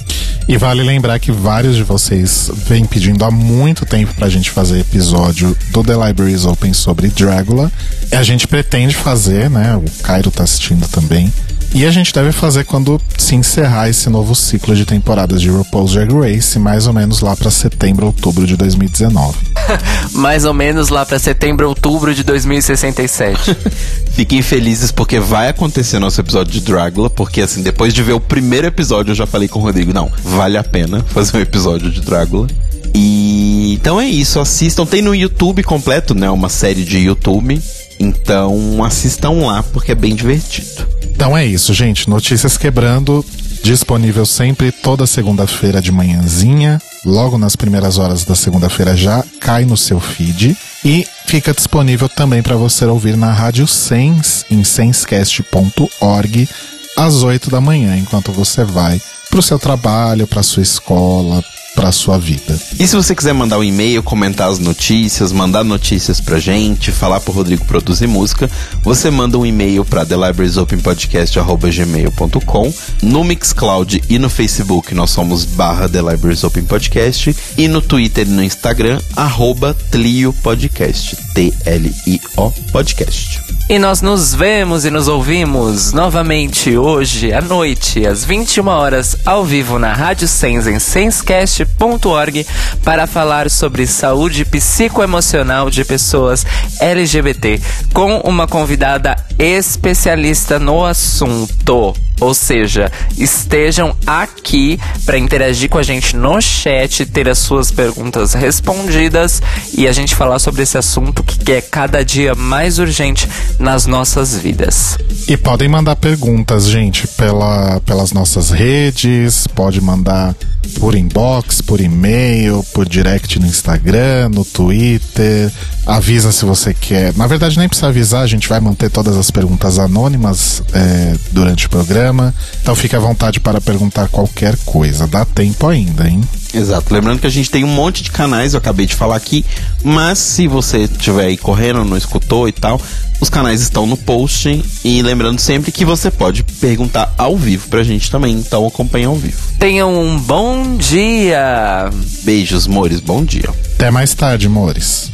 E 0.53 0.59
vale 0.59 0.83
lembrar 0.83 1.19
que 1.19 1.33
vários 1.33 1.77
de 1.77 1.83
vocês 1.83 2.51
vêm 2.55 2.85
pedindo 2.85 3.25
há 3.25 3.31
muito 3.31 3.87
tempo 3.87 4.13
pra 4.13 4.29
gente 4.29 4.51
fazer 4.51 4.81
episódio 4.81 5.57
do 5.71 5.83
The 5.83 5.95
Libraries 5.95 6.45
Open 6.45 6.75
sobre 6.75 7.09
Dragula. 7.09 7.73
E 8.13 8.15
a 8.15 8.23
gente 8.23 8.47
pretende 8.47 8.95
fazer, 8.95 9.49
né? 9.49 9.75
O 9.75 10.03
Cairo 10.03 10.31
tá 10.31 10.45
assistindo 10.45 10.87
também. 10.89 11.33
E 11.75 11.87
a 11.87 11.91
gente 11.91 12.13
deve 12.13 12.33
fazer 12.33 12.65
quando 12.65 13.01
se 13.17 13.35
encerrar 13.35 13.89
esse 13.89 14.11
novo 14.11 14.35
ciclo 14.35 14.77
de 14.77 14.85
temporadas 14.85 15.41
de 15.41 15.49
RuPaul's 15.49 15.93
Drag 15.93 16.13
Race, 16.13 16.59
mais 16.59 16.87
ou 16.87 16.93
menos 16.93 17.21
lá 17.21 17.35
para 17.35 17.51
setembro, 17.51 18.07
outubro 18.07 18.47
de 18.47 18.57
2019. 18.59 19.39
mais 20.13 20.45
ou 20.45 20.53
menos 20.53 20.91
lá 20.91 21.07
para 21.07 21.19
setembro, 21.19 21.67
outubro 21.67 22.15
de 22.15 22.23
2067. 22.23 23.57
Fiquem 24.13 24.43
felizes 24.43 24.93
porque 24.93 25.19
vai 25.19 25.49
acontecer 25.49 25.99
nosso 25.99 26.21
episódio 26.21 26.53
de 26.53 26.61
Dragula, 26.61 27.09
porque 27.09 27.41
assim, 27.41 27.63
depois 27.63 27.95
de 27.95 28.03
ver 28.03 28.13
o 28.13 28.21
primeiro 28.21 28.67
episódio, 28.67 29.13
eu 29.13 29.17
já 29.17 29.27
falei 29.27 29.49
com 29.49 29.59
o 29.59 29.63
Rodrigo, 29.63 29.95
não, 29.95 30.13
vale 30.23 30.59
a 30.59 30.65
pena 30.65 31.03
fazer 31.09 31.39
um 31.39 31.41
episódio 31.41 31.91
de 31.91 32.03
Dragula. 32.03 32.49
E 32.95 33.73
então 33.73 33.99
é 33.99 34.07
isso, 34.07 34.39
assistam. 34.39 34.85
Tem 34.85 35.01
no 35.01 35.15
YouTube 35.15 35.63
completo, 35.63 36.15
né? 36.15 36.31
Uma 36.31 36.51
série 36.51 36.85
de 36.85 36.99
YouTube. 36.99 37.61
Então 37.99 38.85
assistam 38.85 39.31
lá 39.47 39.63
porque 39.63 39.93
é 39.93 39.95
bem 39.95 40.15
divertido. 40.15 40.87
Então 41.23 41.39
é 41.39 41.47
isso, 41.47 41.73
gente. 41.73 42.11
Notícias 42.11 42.59
quebrando. 42.59 43.25
Disponível 43.63 44.27
sempre 44.27 44.73
toda 44.73 45.07
segunda-feira 45.07 45.81
de 45.81 45.93
manhãzinha. 45.93 46.83
Logo 47.07 47.39
nas 47.39 47.55
primeiras 47.55 47.97
horas 47.97 48.25
da 48.25 48.35
segunda-feira 48.35 48.97
já 48.97 49.25
cai 49.39 49.65
no 49.65 49.77
seu 49.77 50.01
feed. 50.01 50.57
E 50.85 51.07
fica 51.27 51.55
disponível 51.55 52.09
também 52.09 52.43
para 52.43 52.57
você 52.57 52.85
ouvir 52.87 53.17
na 53.17 53.33
Rádio 53.33 53.69
Sens, 53.69 54.45
em 54.51 54.65
senscast.org, 54.65 56.49
às 56.97 57.23
8 57.23 57.51
da 57.51 57.61
manhã, 57.61 57.97
enquanto 57.97 58.33
você 58.33 58.65
vai 58.65 59.01
para 59.31 59.39
o 59.39 59.43
seu 59.45 59.61
trabalho, 59.61 60.27
para 60.27 60.43
sua 60.43 60.65
escola, 60.65 61.41
para 61.75 61.91
sua 61.93 62.19
vida. 62.19 62.59
E 62.79 62.87
se 62.87 62.95
você 62.95 63.15
quiser 63.15 63.33
mandar 63.33 63.57
um 63.59 63.65
e-mail, 63.65 64.03
comentar 64.03 64.51
as 64.51 64.59
notícias, 64.59 65.33
mandar 65.33 65.65
notícias 65.65 66.21
pra 66.21 66.39
gente, 66.39 66.93
falar 66.93 67.21
pro 67.21 67.33
Rodrigo 67.33 67.65
produzir 67.65 68.07
música, 68.07 68.51
você 68.83 69.11
manda 69.11 69.39
um 69.39 69.47
e-mail 69.47 69.83
para 69.85 70.05
thelibrariesopenpodcast@gmail.com. 70.05 72.75
No 73.03 73.25
Mixcloud 73.25 74.03
e 74.09 74.19
no 74.19 74.31
Facebook 74.31 74.95
nós 74.95 75.11
somos 75.11 75.45
barra 75.45 75.89
The 75.89 76.03
Libraries 76.03 76.45
Open 76.45 76.65
Podcast 76.65 77.35
e 77.57 77.69
no 77.69 77.81
Twitter 77.81 78.27
e 78.27 78.31
no 78.31 78.43
Instagram 78.43 79.01
arroba 79.17 79.77
Tlio 79.91 80.33
Podcast, 80.33 81.17
T 81.35 81.53
L 81.65 81.95
I 82.07 82.21
O 82.37 82.51
Podcast. 82.73 83.52
E 83.69 83.79
nós 83.79 84.03
nos 84.03 84.35
vemos 84.35 84.85
e 84.85 84.91
nos 84.91 85.09
ouvimos 85.09 85.93
novamente 85.93 86.77
hoje 86.77 87.33
à 87.33 87.41
noite, 87.41 88.05
às 88.07 88.25
21 88.25 88.67
horas, 88.67 89.17
ao 89.25 89.45
vivo 89.45 89.79
na 89.79 89.93
Rádio 89.95 90.29
Sens 90.29 90.67
em 90.67 90.79
senscast.org 90.79 92.47
para 92.85 93.07
falar 93.07 93.49
sobre 93.49 93.87
saúde 93.87 94.45
psicoemocional 94.45 95.71
de 95.71 95.85
pessoas 95.85 96.45
LGBT 96.81 97.61
com 97.95 98.19
uma 98.19 98.47
convidada 98.47 99.17
especialista 99.43 100.59
no 100.59 100.85
assunto. 100.85 101.95
Ou 102.21 102.35
seja, 102.35 102.91
estejam 103.19 103.97
aqui 104.07 104.79
para 105.05 105.19
interagir 105.19 105.69
com 105.69 105.79
a 105.79 105.83
gente 105.83 106.15
no 106.15 106.41
chat, 106.41 107.05
ter 107.07 107.29
as 107.29 107.39
suas 107.39 107.73
perguntas 107.73 108.33
respondidas 108.33 109.43
e 109.77 109.89
a 109.89 109.93
gente 109.93 110.15
falar 110.15 110.39
sobre 110.39 110.63
esse 110.63 110.79
assunto 110.79 111.25
que 111.25 111.51
é 111.51 111.61
cada 111.61 112.05
dia 112.05 112.33
mais 112.37 112.79
urgente 112.79 113.29
nas 113.59 113.87
nossas 113.87 114.37
vidas. 114.39 114.97
E 115.27 115.37
podem 115.37 115.69
mandar 115.69 115.97
perguntas, 115.97 116.69
gente, 116.69 117.09
pela, 117.09 117.81
pelas 117.81 118.13
nossas 118.13 118.51
redes, 118.51 119.49
pode 119.49 119.81
mandar 119.81 120.37
por 120.79 120.95
inbox, 120.95 121.61
por 121.61 121.81
e-mail, 121.81 122.65
por 122.73 122.89
direct 122.89 123.39
no 123.41 123.47
Instagram, 123.47 124.29
no 124.29 124.45
Twitter. 124.45 125.51
Avisa 125.87 126.31
se 126.31 126.45
você 126.45 126.73
quer. 126.73 127.17
Na 127.17 127.27
verdade, 127.27 127.59
nem 127.59 127.69
precisa 127.69 127.89
avisar, 127.89 128.23
a 128.23 128.27
gente 128.27 128.49
vai 128.49 128.61
manter 128.61 128.91
todas 128.91 129.17
as 129.17 129.31
perguntas 129.33 129.79
anônimas 129.79 130.63
é, 130.73 131.17
durante 131.33 131.67
o 131.67 131.71
programa. 131.71 132.35
Então 132.61 132.75
fique 132.75 132.95
à 132.95 133.01
vontade 133.01 133.41
para 133.41 133.61
perguntar 133.61 134.09
qualquer 134.09 134.57
coisa. 134.65 135.07
Dá 135.07 135.25
tempo 135.25 135.67
ainda, 135.67 136.09
hein? 136.09 136.21
Exato. 136.55 136.93
Lembrando 136.93 137.21
que 137.21 137.27
a 137.27 137.31
gente 137.31 137.51
tem 137.51 137.65
um 137.65 137.69
monte 137.69 138.03
de 138.03 138.11
canais, 138.11 138.53
eu 138.53 138.59
acabei 138.59 138.87
de 138.87 138.95
falar 138.95 139.17
aqui, 139.17 139.45
mas 139.83 140.19
se 140.19 140.47
você 140.47 140.83
estiver 140.83 141.27
aí 141.27 141.37
correndo, 141.37 141.85
não 141.85 141.97
escutou 141.97 142.47
e 142.47 142.53
tal, 142.53 142.81
os 143.21 143.31
canais 143.31 143.63
estão 143.63 143.87
no 143.87 143.97
post. 143.97 144.63
E 144.85 145.03
lembrando 145.03 145.41
sempre 145.41 145.73
que 145.73 145.85
você 145.85 146.11
pode 146.11 146.43
perguntar 146.43 147.13
ao 147.17 147.37
vivo 147.37 147.69
pra 147.69 147.83
gente 147.83 148.11
também, 148.11 148.35
então 148.35 148.67
acompanhe 148.67 149.07
ao 149.07 149.17
vivo. 149.17 149.39
Tenham 149.59 149.95
um 149.99 150.19
bom 150.19 150.77
dia! 150.77 151.91
Beijos, 152.23 152.67
Mores, 152.67 153.01
bom 153.01 153.25
dia. 153.25 153.49
Até 153.75 153.91
mais 153.91 154.15
tarde, 154.15 154.49
Mores. 154.49 155.11